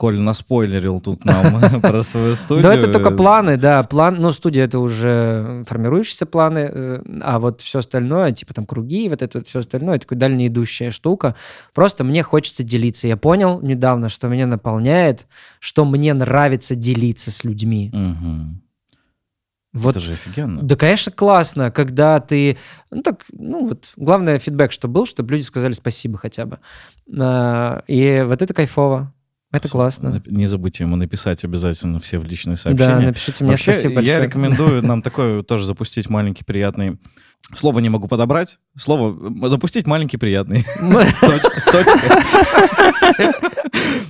[0.00, 2.62] Коль наспойлерил тут нам про свою студию.
[2.62, 3.82] Да, это только планы, да.
[3.82, 9.10] План, ну, студия— это уже формирующиеся планы, э, а вот все остальное, типа там круги,
[9.10, 11.36] вот это все остальное, это такая дальнеидущая штука.
[11.74, 13.08] Просто мне хочется делиться.
[13.08, 15.26] Я понял недавно, что меня наполняет,
[15.58, 17.92] что мне нравится делиться с людьми.
[19.74, 19.90] Вот.
[19.90, 20.62] Это же офигенно.
[20.62, 22.56] Да, конечно, классно, когда ты...
[22.90, 26.58] Ну, так, ну, вот, главное фидбэк, что был, чтобы люди сказали спасибо хотя бы.
[27.18, 29.12] А, и вот это кайфово.
[29.52, 30.22] Это классно.
[30.26, 32.96] Не забудьте ему написать обязательно все в личные сообщения.
[32.96, 34.16] Да, напишите мне Вообще, спасибо большое.
[34.16, 36.98] Я рекомендую нам такой тоже запустить маленький приятный
[37.52, 38.58] Слово не могу подобрать.
[38.76, 40.64] Слово запустить маленький приятный.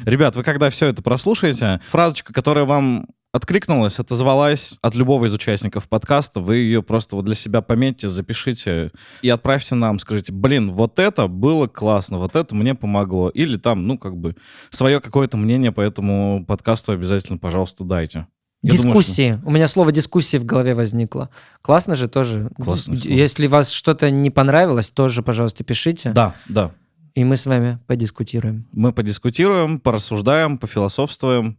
[0.04, 5.88] Ребят, вы когда все это прослушаете, фразочка, которая вам откликнулась, отозвалась от любого из участников
[5.88, 8.90] подкаста, вы ее просто вот для себя пометьте, запишите
[9.22, 13.28] и отправьте нам, скажите, блин, вот это было классно, вот это мне помогло.
[13.30, 14.36] Или там, ну, как бы,
[14.70, 18.26] свое какое-то мнение по этому подкасту обязательно, пожалуйста, дайте.
[18.62, 19.40] Я думаю, что- Дискуссии.
[19.44, 21.30] У меня слово дискуссии в голове возникло.
[21.62, 22.50] Классно же тоже.
[22.62, 23.14] Классное Дис- слово.
[23.14, 26.10] Если вас что-то не понравилось, тоже, пожалуйста, пишите.
[26.12, 26.72] Да, да.
[27.14, 28.66] И мы с вами подискутируем.
[28.72, 31.58] Мы подискутируем, порассуждаем, пофилософствуем,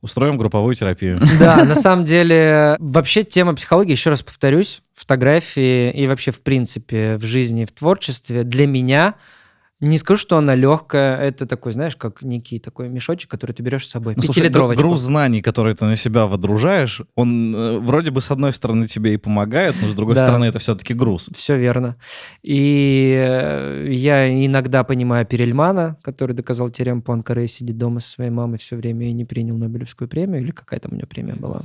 [0.00, 1.18] устроим групповую терапию.
[1.38, 7.16] Да, на самом деле, вообще тема психологии, еще раз повторюсь, фотографии и вообще, в принципе,
[7.16, 9.14] в жизни, в творчестве для меня,
[9.80, 13.86] не скажу, что она легкая, это такой, знаешь, как некий такой мешочек, который ты берешь
[13.86, 18.20] с собой, Ну, слушай, груз знаний, который ты на себя водружаешь, он э, вроде бы
[18.20, 20.22] с одной стороны тебе и помогает, но с другой Да.
[20.22, 21.30] стороны это все-таки груз.
[21.34, 21.96] Все верно.
[22.42, 28.58] И э, я иногда понимаю Перельмана, который доказал теорему Пуанкаре, сидит дома со своей мамой
[28.58, 31.60] все время и не принял Нобелевскую премию, или какая там у него премия была.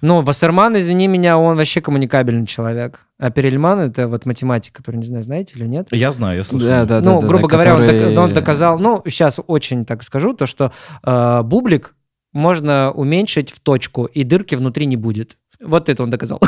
[0.00, 3.06] Ну, Вассерман, извини меня, он вообще коммуникабельный человек.
[3.22, 5.86] А Перельман— это вот математик, который, не знаю, знаете или нет?
[5.92, 6.66] Я знаю, я слышал.
[6.66, 9.84] Да, да, ну, да, грубо да, говоря, он, который- док- он доказал, ну, сейчас очень
[9.84, 10.72] так скажу, то, что
[11.04, 11.94] э, бублик
[12.32, 15.38] можно уменьшить в точку, и дырки внутри не будет.
[15.60, 16.40] Вот это он доказал.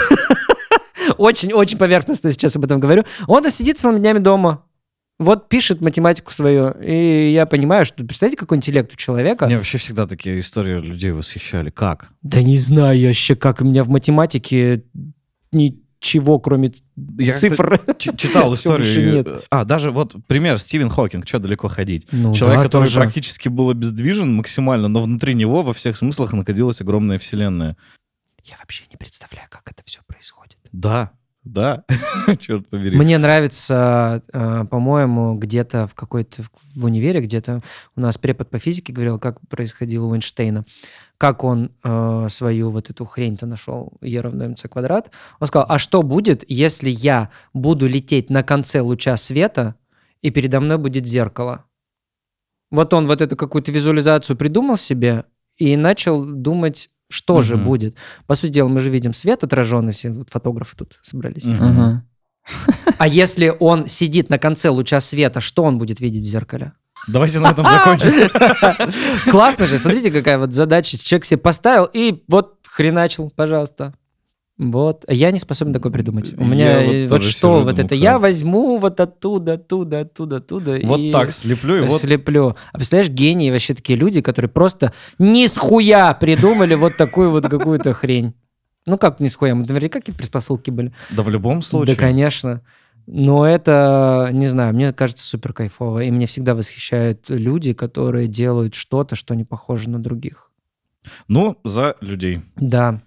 [1.17, 3.05] Очень-очень поверхностно сейчас об этом говорю.
[3.29, 4.65] Он сидит целыми днями дома,
[5.21, 9.47] вот пишет математику свою, и я понимаю, что, представляете, какой интеллект у человека?
[9.47, 11.71] Мне вообще всегда такие истории людей восхищали.
[11.71, 12.09] Как?
[12.23, 14.83] Да не знаю я вообще, как у меня в математике
[16.05, 16.73] ничего, кроме
[17.19, 17.81] Я цифр.
[17.99, 19.15] Читал историю.
[19.15, 19.47] нет.
[19.51, 22.07] А, даже вот пример Стивен Хокинг, что далеко ходить.
[22.13, 23.01] Ну Человек, да, который тоже.
[23.01, 27.77] практически был обездвижен максимально, но внутри него во всех смыслах находилась огромная вселенная.
[28.45, 30.59] Я вообще не представляю, как это все происходит.
[30.73, 31.13] Да,
[31.45, 31.85] да,
[32.39, 32.97] черт побери.
[32.97, 36.43] Мне нравится, э, по-моему, где-то в какой-то
[36.75, 37.61] в универе, где-то
[37.97, 40.65] у нас препод по физике говорил, как происходило у Эйнштейна,
[41.19, 45.11] как он э, свою вот эту хрень-то нашел, e равно mc квадрат.
[45.41, 49.77] Он сказал, а что будет, если я буду лететь на конце луча света,
[50.23, 51.65] и передо мной будет зеркало?
[52.71, 55.25] Вот он вот эту какую-то визуализацию придумал себе
[55.57, 57.65] и начал думать, что же Мгм.
[57.65, 57.97] будет.
[58.27, 61.47] По сути дела, мы же видим свет отраженный, все вот фотографы тут собрались.
[61.47, 62.05] Ага.
[62.99, 66.73] А если он сидит на конце луча света, что он будет видеть в зеркале?
[67.07, 68.11] Давайте на этом закончим.
[69.31, 70.97] Классно же, смотрите, какая вот задача.
[70.97, 73.95] Человек себе поставил и вот хреначил, пожалуйста.
[74.57, 75.05] Вот.
[75.09, 76.33] Я не способен такое придумать.
[76.37, 77.95] У Я меня вот э, вот, тоже что вот это?
[77.95, 78.23] Я как?
[78.23, 80.79] возьму вот оттуда, оттуда, оттуда, оттуда.
[80.85, 82.57] Вот и так слеплю, и вот слеплю.
[82.73, 87.49] А представляешь, гении вообще такие люди, которые просто ни с хуя придумали вот такую вот
[87.49, 88.35] какую-то хрень.
[88.87, 89.55] Ну как ни с хуя?
[89.55, 90.93] Наверняка какие-то предпосылки были.
[91.11, 91.97] Да в любом случае.
[91.97, 92.61] Да, конечно.
[93.07, 96.05] Но это, не знаю, мне кажется супер кайфово.
[96.05, 100.51] И меня всегда восхищают люди, которые делают что-то, что не похоже на других.
[101.29, 102.43] Ну, за людей.
[102.57, 103.03] Да.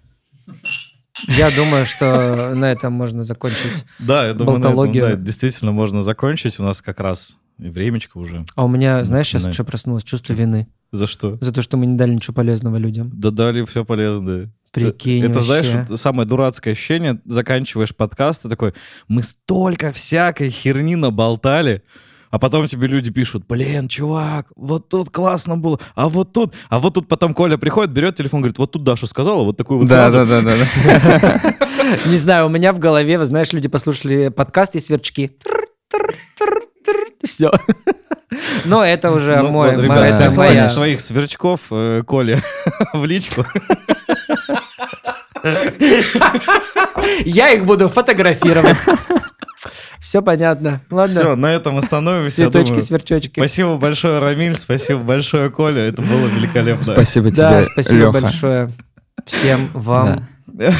[1.26, 3.84] Я думаю, что на этом можно закончить.
[3.98, 6.60] Да, я думаю, на этом, да, действительно можно закончить.
[6.60, 8.44] У нас как раз и времечко уже.
[8.56, 10.04] А у меня, знаешь, сейчас что проснулось?
[10.04, 10.68] Чувство вины.
[10.92, 11.36] За что?
[11.40, 13.10] За то, что мы не дали ничего полезного людям.
[13.12, 14.50] Да дали все полезное.
[14.72, 15.86] Прикинь, Это, знаешь, вообще.
[15.90, 18.74] вот самое дурацкое ощущение, заканчиваешь подкаст, и такой,
[19.08, 21.82] мы столько всякой херни наболтали,
[22.30, 26.78] а потом тебе люди пишут, блин, чувак, вот тут классно было, а вот тут, а
[26.78, 29.88] вот тут потом Коля приходит, берет телефон, говорит, вот тут Даша сказала, вот такую вот
[29.88, 30.26] Да, фразу».
[30.30, 31.56] да, да, да, да.
[32.10, 35.30] Не знаю, у меня в голове, вы знаешь, люди послушали подкаст и сверчки.
[37.24, 37.50] Все.
[38.64, 40.64] Но это уже Ну, мой, вот, ребята, это моя.
[40.64, 42.42] своих сверчков э, Коле
[42.92, 43.44] в личку.
[47.24, 48.78] Я их буду фотографировать.
[49.98, 50.80] Все понятно.
[50.90, 51.14] Ладно.
[51.20, 52.36] Все, на этом остановимся.
[52.36, 53.40] Цветочки, сверчочки.
[53.40, 56.82] Спасибо большое, Рамиль, спасибо большое, Коля, это было великолепно.
[56.92, 58.20] Спасибо Да, тебе, спасибо Лёха.
[58.20, 58.72] большое
[59.26, 60.28] всем вам.
[60.46, 60.72] Да.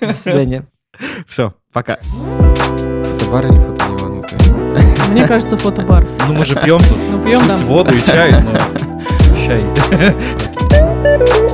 [0.00, 0.66] До свидания.
[1.26, 1.96] Все, пока.
[2.02, 3.71] Фотобар или фотодиван?
[5.12, 6.06] Мне кажется, фотобар.
[6.26, 6.98] Ну мы же пьем тут.
[7.10, 7.64] Ну, пьем, Пусть да.
[7.66, 8.42] воду и чай, но
[9.46, 9.62] чай.